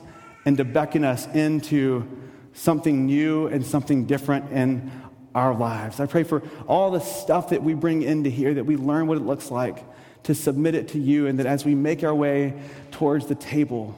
and 0.45 0.57
to 0.57 0.65
beckon 0.65 1.03
us 1.03 1.27
into 1.27 2.07
something 2.53 3.05
new 3.05 3.47
and 3.47 3.65
something 3.65 4.05
different 4.05 4.51
in 4.51 4.91
our 5.35 5.53
lives. 5.53 5.99
I 5.99 6.05
pray 6.05 6.23
for 6.23 6.41
all 6.67 6.91
the 6.91 6.99
stuff 6.99 7.49
that 7.49 7.63
we 7.63 7.73
bring 7.73 8.01
into 8.01 8.29
here, 8.29 8.53
that 8.53 8.65
we 8.65 8.75
learn 8.75 9.07
what 9.07 9.17
it 9.17 9.23
looks 9.23 9.51
like 9.51 9.83
to 10.23 10.35
submit 10.35 10.75
it 10.75 10.89
to 10.89 10.99
you, 10.99 11.27
and 11.27 11.39
that 11.39 11.45
as 11.45 11.63
we 11.63 11.75
make 11.75 12.03
our 12.03 12.13
way 12.13 12.53
towards 12.91 13.27
the 13.27 13.35
table, 13.35 13.97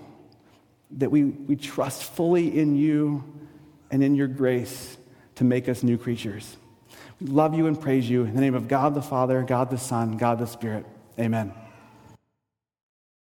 that 0.91 1.09
we, 1.09 1.23
we 1.23 1.55
trust 1.55 2.03
fully 2.03 2.57
in 2.57 2.75
you 2.75 3.23
and 3.89 4.03
in 4.03 4.15
your 4.15 4.27
grace 4.27 4.97
to 5.35 5.43
make 5.43 5.67
us 5.67 5.83
new 5.83 5.97
creatures. 5.97 6.57
Love 7.21 7.53
you 7.53 7.67
and 7.67 7.79
praise 7.79 8.09
you. 8.09 8.23
In 8.23 8.33
the 8.33 8.41
name 8.41 8.55
of 8.55 8.67
God 8.67 8.95
the 8.95 9.01
Father, 9.01 9.43
God 9.43 9.69
the 9.69 9.77
Son, 9.77 10.17
God 10.17 10.39
the 10.39 10.47
Spirit. 10.47 10.85
Amen. 11.19 11.53